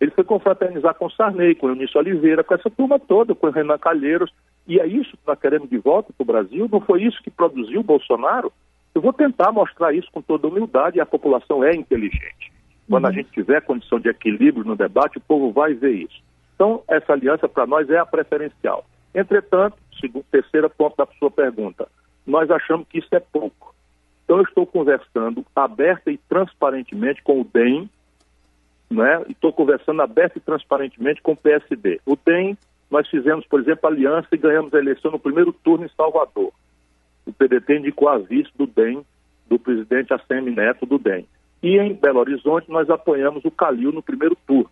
Ele 0.00 0.10
foi 0.10 0.24
confraternizar 0.24 0.94
com 0.94 1.10
Sarney, 1.10 1.54
com 1.54 1.68
Eunício 1.68 1.98
Oliveira, 1.98 2.42
com 2.42 2.54
essa 2.54 2.70
turma 2.70 2.98
toda, 2.98 3.34
com 3.34 3.50
Renan 3.50 3.78
Calheiros. 3.78 4.32
E 4.66 4.80
é 4.80 4.86
isso 4.86 5.10
que 5.10 5.26
nós 5.26 5.38
queremos 5.38 5.68
de 5.68 5.78
volta 5.78 6.12
para 6.12 6.22
o 6.22 6.26
Brasil? 6.26 6.68
Não 6.70 6.80
foi 6.80 7.02
isso 7.02 7.22
que 7.22 7.30
produziu 7.30 7.80
o 7.80 7.84
Bolsonaro? 7.84 8.50
Eu 8.94 9.02
vou 9.02 9.12
tentar 9.12 9.52
mostrar 9.52 9.94
isso 9.94 10.08
com 10.10 10.22
toda 10.22 10.48
humildade 10.48 10.96
e 10.96 11.00
a 11.00 11.06
população 11.06 11.62
é 11.62 11.74
inteligente. 11.74 12.52
Quando 12.88 13.04
uhum. 13.04 13.10
a 13.10 13.12
gente 13.12 13.30
tiver 13.30 13.60
condição 13.60 14.00
de 14.00 14.08
equilíbrio 14.08 14.64
no 14.64 14.76
debate, 14.76 15.18
o 15.18 15.20
povo 15.20 15.52
vai 15.52 15.74
ver 15.74 15.92
isso. 15.92 16.22
Então, 16.54 16.82
essa 16.88 17.12
aliança 17.12 17.46
para 17.46 17.66
nós 17.66 17.88
é 17.90 17.98
a 17.98 18.06
preferencial. 18.06 18.86
Entretanto, 19.14 19.76
segundo, 20.00 20.24
terceiro 20.30 20.70
ponto 20.70 20.96
da 20.96 21.06
sua 21.18 21.30
pergunta, 21.30 21.86
nós 22.26 22.50
achamos 22.50 22.86
que 22.88 22.98
isso 22.98 23.14
é 23.14 23.20
pouco. 23.20 23.74
Então, 24.26 24.38
eu 24.38 24.42
estou 24.42 24.66
conversando 24.66 25.46
aberta 25.54 26.10
e 26.10 26.18
transparentemente 26.18 27.22
com 27.22 27.40
o 27.40 27.44
DEM, 27.44 27.88
né? 28.90 29.24
estou 29.28 29.52
conversando 29.52 30.02
aberta 30.02 30.36
e 30.36 30.40
transparentemente 30.40 31.22
com 31.22 31.32
o 31.32 31.36
PSD. 31.36 32.00
O 32.04 32.16
DEM, 32.16 32.58
nós 32.90 33.08
fizemos, 33.08 33.46
por 33.46 33.60
exemplo, 33.60 33.88
aliança 33.88 34.26
e 34.32 34.36
ganhamos 34.36 34.74
a 34.74 34.78
eleição 34.78 35.12
no 35.12 35.18
primeiro 35.20 35.52
turno 35.52 35.86
em 35.86 35.90
Salvador. 35.96 36.52
O 37.24 37.32
PDT 37.32 37.78
indicou 37.78 38.08
a 38.08 38.18
vice 38.18 38.50
do 38.56 38.66
DEM, 38.66 39.06
do 39.48 39.60
presidente 39.60 40.12
ACM 40.12 40.50
Neto 40.50 40.84
do 40.84 40.98
DEM. 40.98 41.24
E 41.62 41.78
em 41.78 41.94
Belo 41.94 42.18
Horizonte, 42.18 42.68
nós 42.68 42.90
apoiamos 42.90 43.44
o 43.44 43.50
Calil 43.50 43.92
no 43.92 44.02
primeiro 44.02 44.36
turno. 44.44 44.70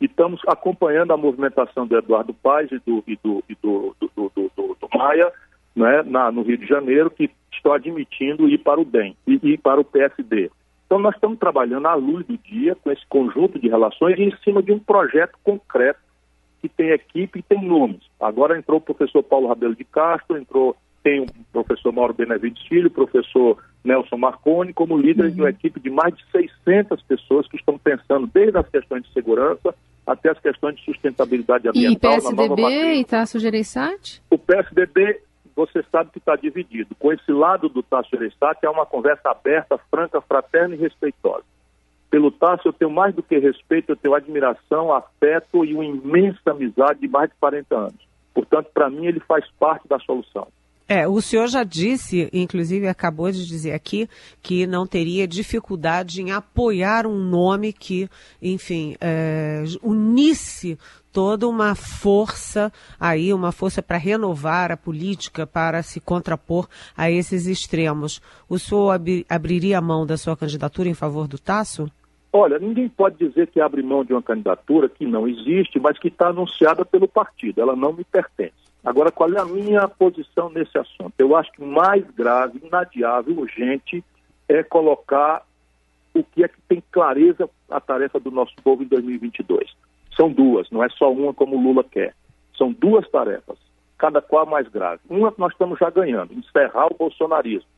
E 0.00 0.06
estamos 0.06 0.40
acompanhando 0.46 1.12
a 1.12 1.18
movimentação 1.18 1.86
do 1.86 1.98
Eduardo 1.98 2.32
Paes 2.32 2.72
e 2.72 2.78
do, 2.78 3.04
e 3.06 3.18
do, 3.22 3.44
e 3.46 3.54
do, 3.56 3.94
do, 4.00 4.32
do, 4.34 4.50
do 4.56 4.98
Maia 4.98 5.30
né, 5.76 6.02
na, 6.02 6.32
no 6.32 6.40
Rio 6.40 6.56
de 6.56 6.66
Janeiro, 6.66 7.10
que 7.10 7.30
estão 7.60 7.72
admitindo 7.72 8.48
ir 8.48 8.58
para 8.58 8.80
o 8.80 8.84
DEM 8.84 9.16
e 9.26 9.34
ir 9.42 9.58
para 9.58 9.80
o 9.80 9.84
PSD. 9.84 10.50
Então, 10.86 10.98
nós 10.98 11.14
estamos 11.14 11.38
trabalhando 11.38 11.86
à 11.86 11.94
luz 11.94 12.26
do 12.26 12.36
dia 12.38 12.74
com 12.74 12.90
esse 12.90 13.06
conjunto 13.08 13.58
de 13.58 13.68
relações 13.68 14.18
e 14.18 14.24
em 14.24 14.36
cima 14.42 14.60
de 14.60 14.72
um 14.72 14.78
projeto 14.78 15.38
concreto 15.44 16.00
que 16.60 16.68
tem 16.68 16.90
equipe 16.90 17.38
e 17.38 17.42
tem 17.42 17.62
nomes. 17.64 18.02
Agora 18.20 18.58
entrou 18.58 18.78
o 18.78 18.82
professor 18.82 19.22
Paulo 19.22 19.46
Rabelo 19.46 19.76
de 19.76 19.84
Castro, 19.84 20.36
entrou 20.36 20.76
tem 21.02 21.22
o 21.22 21.26
professor 21.52 21.92
Mauro 21.92 22.12
Benevides 22.12 22.62
Filho, 22.66 22.88
o 22.88 22.90
professor 22.90 23.56
Nelson 23.82 24.16
Marconi, 24.16 24.72
como 24.72 24.98
líderes 24.98 25.30
uhum. 25.30 25.36
de 25.36 25.42
uma 25.42 25.50
equipe 25.50 25.80
de 25.80 25.88
mais 25.88 26.14
de 26.14 26.22
600 26.30 27.02
pessoas 27.02 27.48
que 27.48 27.56
estão 27.56 27.78
pensando 27.78 28.26
desde 28.26 28.58
as 28.58 28.68
questões 28.68 29.02
de 29.04 29.12
segurança 29.12 29.74
até 30.06 30.30
as 30.30 30.38
questões 30.38 30.76
de 30.76 30.84
sustentabilidade 30.84 31.68
ambiental. 31.68 32.12
E 32.12 32.20
PSDB 32.20 32.94
e 32.94 33.04
Tasso 33.04 33.38
Gereissati? 33.38 34.22
O 34.28 34.36
PSDB 34.36 35.20
você 35.60 35.84
sabe 35.92 36.10
que 36.10 36.18
está 36.18 36.36
dividido. 36.36 36.94
Com 36.98 37.12
esse 37.12 37.30
lado 37.30 37.68
do 37.68 37.82
Tasso 37.82 38.08
Gereissati 38.10 38.64
é 38.64 38.70
uma 38.70 38.86
conversa 38.86 39.30
aberta, 39.30 39.78
franca, 39.90 40.18
fraterna 40.22 40.74
e 40.74 40.78
respeitosa. 40.78 41.44
Pelo 42.10 42.30
Tasso 42.30 42.68
eu 42.68 42.72
tenho 42.72 42.90
mais 42.90 43.14
do 43.14 43.22
que 43.22 43.38
respeito, 43.38 43.92
eu 43.92 43.96
tenho 43.96 44.14
admiração, 44.14 44.92
afeto 44.92 45.62
e 45.62 45.74
uma 45.74 45.84
imensa 45.84 46.50
amizade 46.50 47.00
de 47.00 47.08
mais 47.08 47.28
de 47.28 47.36
40 47.36 47.76
anos. 47.76 48.08
Portanto, 48.32 48.70
para 48.72 48.88
mim, 48.88 49.06
ele 49.06 49.20
faz 49.20 49.44
parte 49.58 49.86
da 49.86 49.98
solução. 49.98 50.48
É, 50.92 51.06
o 51.06 51.20
senhor 51.20 51.46
já 51.46 51.62
disse, 51.62 52.28
inclusive 52.32 52.88
acabou 52.88 53.30
de 53.30 53.46
dizer 53.46 53.70
aqui, 53.70 54.08
que 54.42 54.66
não 54.66 54.84
teria 54.84 55.24
dificuldade 55.24 56.20
em 56.20 56.32
apoiar 56.32 57.06
um 57.06 57.16
nome 57.16 57.72
que, 57.72 58.08
enfim, 58.42 58.96
é, 59.00 59.62
unisse 59.84 60.76
toda 61.12 61.46
uma 61.46 61.76
força 61.76 62.72
aí, 62.98 63.32
uma 63.32 63.52
força 63.52 63.80
para 63.80 63.98
renovar 63.98 64.72
a 64.72 64.76
política, 64.76 65.46
para 65.46 65.80
se 65.84 66.00
contrapor 66.00 66.66
a 66.96 67.08
esses 67.08 67.46
extremos. 67.46 68.20
O 68.48 68.58
senhor 68.58 68.90
ab 68.90 69.24
abriria 69.28 69.78
a 69.78 69.80
mão 69.80 70.04
da 70.04 70.16
sua 70.16 70.36
candidatura 70.36 70.88
em 70.88 70.94
favor 70.94 71.28
do 71.28 71.38
Tasso? 71.38 71.88
Olha, 72.32 72.58
ninguém 72.58 72.88
pode 72.88 73.16
dizer 73.16 73.46
que 73.46 73.60
abre 73.60 73.80
mão 73.80 74.04
de 74.04 74.12
uma 74.12 74.22
candidatura 74.22 74.88
que 74.88 75.06
não 75.06 75.28
existe, 75.28 75.78
mas 75.78 76.00
que 76.00 76.08
está 76.08 76.30
anunciada 76.30 76.84
pelo 76.84 77.06
partido. 77.06 77.60
Ela 77.60 77.76
não 77.76 77.92
me 77.92 78.02
pertence. 78.02 78.69
Agora, 78.84 79.10
qual 79.10 79.32
é 79.32 79.38
a 79.38 79.44
minha 79.44 79.86
posição 79.86 80.48
nesse 80.50 80.76
assunto? 80.78 81.12
Eu 81.18 81.36
acho 81.36 81.52
que 81.52 81.62
mais 81.62 82.04
grave, 82.12 82.60
inadiável, 82.64 83.38
urgente 83.38 84.02
é 84.48 84.62
colocar 84.62 85.42
o 86.14 86.24
que 86.24 86.42
é 86.42 86.48
que 86.48 86.60
tem 86.68 86.82
clareza 86.90 87.48
a 87.70 87.80
tarefa 87.80 88.18
do 88.18 88.30
nosso 88.30 88.54
povo 88.64 88.82
em 88.82 88.86
2022. 88.86 89.70
São 90.16 90.30
duas, 90.30 90.70
não 90.70 90.82
é 90.82 90.88
só 90.88 91.12
uma 91.12 91.32
como 91.32 91.56
o 91.56 91.62
Lula 91.62 91.84
quer. 91.84 92.14
São 92.56 92.72
duas 92.72 93.08
tarefas, 93.10 93.58
cada 93.96 94.20
qual 94.20 94.46
mais 94.46 94.66
grave. 94.68 95.00
Uma 95.08 95.30
que 95.30 95.38
nós 95.38 95.52
estamos 95.52 95.78
já 95.78 95.88
ganhando, 95.90 96.34
encerrar 96.34 96.86
o 96.86 96.96
bolsonarismo, 96.96 97.68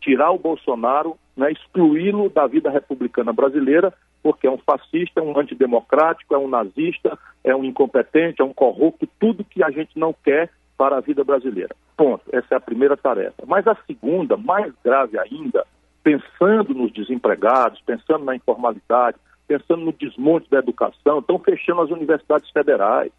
tirar 0.00 0.30
o 0.30 0.38
Bolsonaro, 0.38 1.16
né, 1.36 1.50
excluí-lo 1.52 2.28
da 2.28 2.46
vida 2.46 2.70
republicana 2.70 3.32
brasileira 3.32 3.92
porque 4.22 4.46
é 4.46 4.50
um 4.50 4.58
fascista, 4.58 5.20
é 5.20 5.22
um 5.22 5.36
antidemocrático, 5.38 6.34
é 6.34 6.38
um 6.38 6.48
nazista, 6.48 7.18
é 7.42 7.54
um 7.54 7.64
incompetente, 7.64 8.40
é 8.40 8.44
um 8.44 8.52
corrupto, 8.52 9.08
tudo 9.18 9.44
que 9.44 9.62
a 9.62 9.70
gente 9.70 9.98
não 9.98 10.12
quer 10.12 10.50
para 10.78 10.96
a 10.96 11.00
vida 11.00 11.24
brasileira. 11.24 11.74
Ponto. 11.96 12.22
Essa 12.32 12.54
é 12.54 12.56
a 12.56 12.60
primeira 12.60 12.96
tarefa. 12.96 13.44
Mas 13.46 13.66
a 13.66 13.76
segunda, 13.86 14.36
mais 14.36 14.72
grave 14.84 15.18
ainda, 15.18 15.66
pensando 16.02 16.74
nos 16.74 16.92
desempregados, 16.92 17.80
pensando 17.82 18.24
na 18.24 18.34
informalidade, 18.34 19.16
pensando 19.46 19.84
no 19.84 19.92
desmonte 19.92 20.48
da 20.50 20.58
educação, 20.58 21.18
estão 21.18 21.38
fechando 21.38 21.82
as 21.82 21.90
universidades 21.90 22.50
federais. 22.50 23.12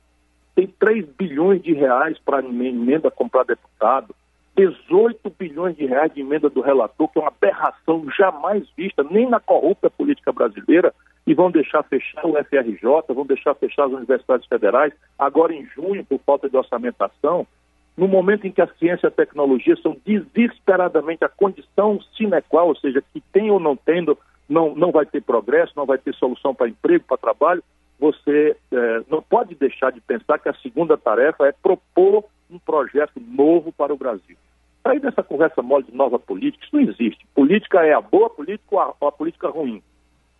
Tem 0.55 0.67
3 0.67 1.05
bilhões 1.17 1.61
de 1.61 1.73
reais 1.73 2.17
para 2.19 2.43
emenda 2.43 3.09
comprar 3.09 3.43
deputado. 3.43 4.15
18 4.55 5.31
bilhões 5.37 5.75
de 5.75 5.85
reais 5.85 6.13
de 6.13 6.21
emenda 6.21 6.49
do 6.49 6.61
relator, 6.61 7.07
que 7.09 7.17
é 7.17 7.21
uma 7.21 7.29
aberração 7.29 8.05
jamais 8.15 8.67
vista, 8.77 9.03
nem 9.03 9.27
na 9.27 9.39
corrupta 9.39 9.89
política 9.89 10.31
brasileira, 10.31 10.93
e 11.25 11.33
vão 11.33 11.49
deixar 11.49 11.83
fechar 11.83 12.25
o 12.25 12.35
FRJ, 12.43 12.81
vão 13.09 13.25
deixar 13.25 13.55
fechar 13.55 13.85
as 13.85 13.93
universidades 13.93 14.45
federais, 14.47 14.93
agora 15.17 15.53
em 15.53 15.65
junho, 15.75 16.05
por 16.05 16.19
falta 16.19 16.49
de 16.49 16.55
orçamentação, 16.55 17.47
no 17.95 18.07
momento 18.07 18.45
em 18.45 18.51
que 18.51 18.61
a 18.61 18.67
ciência 18.79 19.07
e 19.07 19.09
a 19.09 19.11
tecnologia 19.11 19.75
são 19.77 19.95
desesperadamente 20.05 21.23
a 21.23 21.29
condição 21.29 21.99
sine 22.15 22.41
qua, 22.49 22.63
ou 22.63 22.75
seja, 22.75 23.03
que 23.13 23.21
tem 23.31 23.49
ou 23.49 23.59
não 23.59 23.75
tendo, 23.75 24.17
não, 24.49 24.75
não 24.75 24.91
vai 24.91 25.05
ter 25.05 25.21
progresso, 25.21 25.73
não 25.75 25.85
vai 25.85 25.97
ter 25.97 26.13
solução 26.15 26.53
para 26.53 26.69
emprego, 26.69 27.05
para 27.07 27.17
trabalho, 27.17 27.63
você 27.99 28.57
eh, 28.71 29.01
não 29.09 29.21
pode 29.21 29.55
deixar 29.55 29.91
de 29.91 30.01
pensar 30.01 30.37
que 30.39 30.49
a 30.49 30.53
segunda 30.55 30.97
tarefa 30.97 31.47
é 31.47 31.51
propor 31.51 32.25
um 32.53 32.59
projeto 32.59 33.19
novo 33.19 33.71
para 33.71 33.93
o 33.93 33.97
Brasil. 33.97 34.37
Sair 34.83 34.99
dessa 34.99 35.23
conversa 35.23 35.61
mole 35.61 35.85
de 35.85 35.95
nova 35.95 36.19
política, 36.19 36.65
isso 36.65 36.75
não 36.75 36.83
existe. 36.83 37.25
Política 37.33 37.85
é 37.85 37.93
a 37.93 38.01
boa 38.01 38.29
política 38.29 38.67
ou 38.71 38.79
a, 38.79 38.95
a 39.07 39.11
política 39.11 39.49
ruim. 39.49 39.81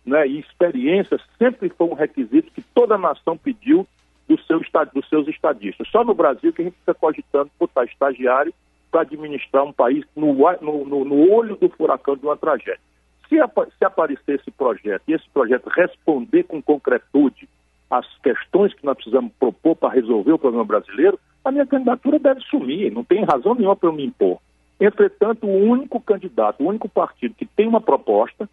Né? 0.04 0.26
E 0.28 0.40
experiência 0.40 1.18
sempre 1.38 1.70
foi 1.70 1.86
um 1.86 1.94
requisito 1.94 2.52
que 2.52 2.60
toda 2.60 2.98
nação 2.98 3.38
pediu 3.38 3.86
do 4.28 4.38
seu, 4.42 4.60
dos 4.92 5.08
seus 5.08 5.28
estadistas. 5.28 5.88
Só 5.88 6.04
no 6.04 6.14
Brasil 6.14 6.52
que 6.52 6.62
a 6.62 6.64
gente 6.66 6.76
está 6.78 6.94
cogitando 6.94 7.50
botar 7.58 7.84
estagiário 7.84 8.52
para 8.90 9.02
administrar 9.02 9.64
um 9.64 9.72
país 9.72 10.04
no, 10.14 10.34
no, 10.60 11.04
no, 11.04 11.32
olho 11.32 11.56
do 11.56 11.68
furacão 11.68 12.16
de 12.16 12.24
uma 12.24 12.36
tragédia. 12.36 12.78
Se, 13.28 13.36
se 13.78 13.84
aparecer 13.84 14.40
esse 14.40 14.50
projeto 14.50 15.02
e 15.08 15.14
esse 15.14 15.28
projeto 15.30 15.68
responder 15.68 16.44
com 16.44 16.62
concretude 16.62 17.48
às 17.90 18.06
questões 18.18 18.72
que 18.74 18.84
nós 18.84 18.96
precisamos 18.96 19.32
propor 19.38 19.76
para 19.76 19.94
resolver 19.94 20.32
o 20.32 20.38
problema 20.38 20.64
brasileiro, 20.64 21.18
a 21.44 21.50
minha 21.50 21.66
candidatura 21.66 22.18
deve 22.18 22.40
sumir, 22.42 22.90
não 22.90 23.04
tem 23.04 23.24
razão 23.24 23.54
nenhuma 23.54 23.76
para 23.76 23.88
eu 23.88 23.92
me 23.92 24.04
impor. 24.04 24.38
Entretanto, 24.80 25.46
o 25.46 25.70
único 25.70 26.00
candidato, 26.00 26.62
o 26.62 26.68
único 26.68 26.88
partido 26.88 27.34
que 27.34 27.46
tem 27.46 27.68
uma 27.68 27.80
proposta, 27.80 28.48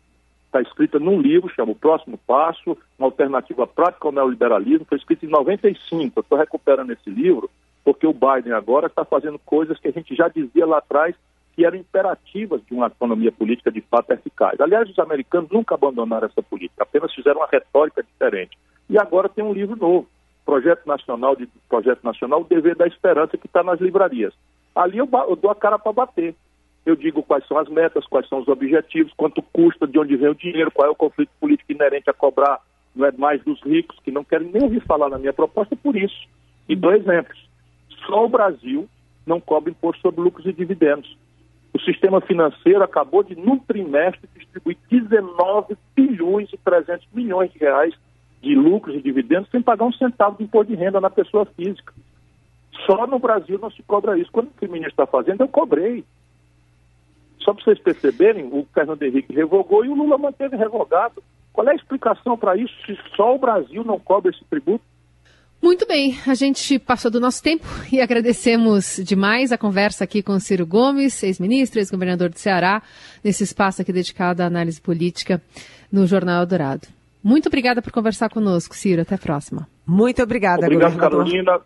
está 0.46 0.62
escrita 0.62 1.00
num 1.00 1.20
livro, 1.20 1.50
chama 1.50 1.72
O 1.72 1.76
Próximo 1.76 2.18
Passo, 2.28 2.78
uma 3.00 3.08
alternativa 3.08 3.66
prática 3.66 4.08
ao 4.08 4.12
neoliberalismo, 4.12 4.86
foi 4.86 4.98
escrito 4.98 5.26
em 5.26 5.30
95. 5.30 6.20
Eu 6.20 6.22
estou 6.22 6.38
recuperando 6.38 6.92
esse 6.92 7.10
livro 7.10 7.50
porque 7.84 8.06
o 8.06 8.14
Biden 8.14 8.54
agora 8.54 8.88
está 8.88 9.04
fazendo 9.04 9.40
coisas 9.40 9.80
que 9.80 9.88
a 9.88 9.92
gente 9.92 10.14
já 10.14 10.28
dizia 10.28 10.66
lá 10.66 10.78
atrás 10.78 11.16
que 11.56 11.66
eram 11.66 11.78
imperativas 11.78 12.62
de 12.66 12.74
uma 12.74 12.88
economia 12.88 13.32
política 13.32 13.72
de 13.72 13.82
fato 13.82 14.12
eficaz. 14.12 14.60
Aliás, 14.60 14.90
os 14.90 15.00
americanos 15.00 15.50
nunca 15.52 15.76
abandonaram 15.76 16.28
essa 16.28 16.42
política, 16.42 16.84
apenas 16.84 17.14
fizeram 17.14 17.42
uma 17.42 17.48
retórica 17.48 18.04
diferente. 18.04 18.58
E 18.92 18.98
agora 18.98 19.30
tem 19.30 19.42
um 19.42 19.54
livro 19.54 19.78
novo, 19.78 20.06
Projeto 20.46 20.86
Nacional 20.86 21.34
de 21.34 21.48
Projeto 21.70 22.04
Nacional, 22.04 22.42
o 22.42 22.44
Dever 22.44 22.76
da 22.76 22.86
Esperança, 22.86 23.38
que 23.38 23.48
está 23.48 23.64
nas 23.64 23.80
livrarias. 23.80 24.34
Ali 24.76 24.98
eu, 24.98 25.08
eu 25.30 25.36
dou 25.38 25.50
a 25.50 25.56
cara 25.56 25.80
para 25.80 25.94
bater. 25.94 26.36
eu 26.86 26.94
digo 26.94 27.24
quais 27.24 27.48
são 27.48 27.58
as 27.58 27.70
metas, 27.70 28.06
quais 28.06 28.28
são 28.28 28.40
os 28.40 28.50
objetivos, 28.50 29.14
quanto 29.16 29.42
custa, 29.42 29.88
de 29.88 29.98
onde 29.98 30.18
vem 30.18 30.28
o 30.28 30.36
dinheiro, 30.36 30.70
qual 30.72 30.90
é 30.90 30.92
o 30.92 30.96
conflito 30.96 31.30
político 31.40 31.72
inerente 31.72 32.10
a 32.10 32.14
cobrar, 32.14 32.60
não 32.94 33.06
é 33.06 33.14
mais 33.14 33.42
dos 33.46 33.62
ricos, 33.64 33.98
que 34.04 34.12
não 34.12 34.26
querem 34.26 34.52
nem 34.52 34.62
ouvir 34.62 34.82
falar 34.82 35.08
na 35.08 35.18
minha 35.18 35.32
proposta 35.32 35.74
por 35.74 35.96
isso. 35.96 36.28
E 36.68 36.76
dois 36.76 37.02
exemplos. 37.02 37.40
Só 38.06 38.26
o 38.26 38.30
Brasil 38.30 38.90
não 39.26 39.40
cobra 39.40 39.72
imposto 39.72 40.02
sobre 40.02 40.20
lucros 40.20 40.46
e 40.46 40.52
dividendos. 40.52 41.18
O 41.74 41.80
sistema 41.80 42.20
financeiro 42.20 42.84
acabou 42.84 43.24
de, 43.24 43.38
num 43.38 43.58
trimestre, 43.58 44.28
distribuir 44.36 44.78
19 44.90 45.78
bilhões 45.96 46.52
e 46.52 46.58
300 46.58 47.08
milhões 47.14 47.54
de 47.54 47.60
reais 47.60 47.94
de 48.42 48.56
lucros 48.56 48.96
e 48.96 49.02
dividendos 49.02 49.50
sem 49.50 49.62
pagar 49.62 49.86
um 49.86 49.94
centavo 49.94 50.38
de 50.38 50.44
imposto 50.44 50.72
de 50.72 50.76
renda 50.76 51.00
na 51.00 51.10
pessoa 51.10 51.46
física. 51.46 51.94
Só 52.86 53.06
no 53.06 53.20
Brasil 53.20 53.60
não 53.62 53.70
se 53.70 53.84
cobra 53.84 54.18
isso. 54.18 54.32
Quando 54.32 54.48
o 54.48 54.66
ministro 54.66 54.90
está 54.90 55.06
fazendo, 55.06 55.42
eu 55.42 55.48
cobrei. 55.48 56.04
Só 57.40 57.54
para 57.54 57.64
vocês 57.64 57.80
perceberem, 57.80 58.46
o 58.46 58.66
Fernando 58.74 59.04
Henrique 59.04 59.34
revogou 59.34 59.86
e 59.86 59.90
o 59.90 59.96
Lula 59.96 60.18
manteve 60.18 60.56
revogado. 60.56 61.24
Qual 61.54 61.68
é 61.68 61.72
a 61.72 61.76
explicação 61.76 62.38
para 62.38 62.56
isso 62.56 62.74
se 62.86 62.98
só 63.16 63.36
o 63.36 63.40
Brasil 63.40 63.84
não 63.84 64.00
cobra 64.00 64.32
esse 64.32 64.44
tributo? 64.46 64.84
Muito 65.62 65.86
bem, 65.86 66.18
a 66.26 66.34
gente 66.34 66.80
passou 66.80 67.12
do 67.12 67.20
nosso 67.20 67.44
tempo 67.44 67.66
e 67.92 68.02
agradecemos 68.02 69.00
demais 69.06 69.52
a 69.52 69.58
conversa 69.60 70.04
aqui 70.04 70.24
com 70.24 70.40
Ciro 70.40 70.66
Gomes, 70.66 71.22
ex-ministro, 71.22 71.80
ex-governador 71.80 72.30
do 72.30 72.40
Ceará, 72.40 72.82
nesse 73.24 73.44
espaço 73.44 73.80
aqui 73.80 73.94
dedicado 73.94 74.42
à 74.42 74.48
análise 74.48 74.82
política 74.82 75.40
no 75.92 76.08
Jornal 76.08 76.48
Dourado. 76.48 76.88
Muito 77.24 77.48
obrigada 77.48 77.82
por 77.82 77.92
conversar 77.92 78.30
conosco, 78.30 78.76
Ciro. 78.76 79.02
Até 79.02 79.16
a 79.16 79.18
próxima. 79.18 79.68
Muito 79.86 80.22
obrigada, 80.22 80.66
Obrigado, 80.66 80.98
Carolina. 80.98 81.60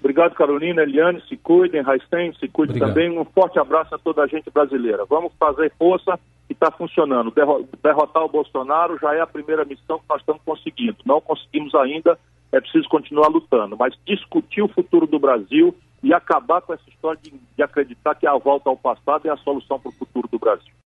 Obrigado, 0.00 0.34
Carolina, 0.34 0.82
Eliane, 0.82 1.22
se 1.28 1.36
cuidem, 1.36 1.80
Raisten, 1.80 2.32
se 2.34 2.48
cuidem 2.48 2.76
Obrigado. 2.76 2.88
também. 2.88 3.16
Um 3.16 3.24
forte 3.24 3.58
abraço 3.60 3.94
a 3.94 3.98
toda 3.98 4.22
a 4.22 4.26
gente 4.26 4.50
brasileira. 4.50 5.04
Vamos 5.08 5.32
fazer 5.38 5.72
força 5.78 6.18
e 6.50 6.52
está 6.52 6.72
funcionando. 6.72 7.32
Derrotar 7.80 8.24
o 8.24 8.28
Bolsonaro 8.28 8.98
já 9.00 9.14
é 9.14 9.20
a 9.20 9.26
primeira 9.28 9.64
missão 9.64 10.00
que 10.00 10.04
nós 10.10 10.20
estamos 10.20 10.42
conseguindo. 10.44 10.96
Não 11.06 11.20
conseguimos 11.20 11.72
ainda, 11.76 12.18
é 12.50 12.60
preciso 12.60 12.88
continuar 12.88 13.28
lutando. 13.28 13.76
Mas 13.78 13.94
discutir 14.04 14.62
o 14.62 14.68
futuro 14.68 15.06
do 15.06 15.20
Brasil 15.20 15.72
e 16.02 16.12
acabar 16.12 16.60
com 16.62 16.74
essa 16.74 16.88
história 16.88 17.20
de, 17.22 17.32
de 17.56 17.62
acreditar 17.62 18.16
que 18.16 18.26
a 18.26 18.36
volta 18.36 18.68
ao 18.68 18.76
passado 18.76 19.26
é 19.26 19.30
a 19.30 19.36
solução 19.36 19.78
para 19.78 19.90
o 19.90 19.94
futuro 19.94 20.28
do 20.28 20.38
Brasil. 20.38 20.72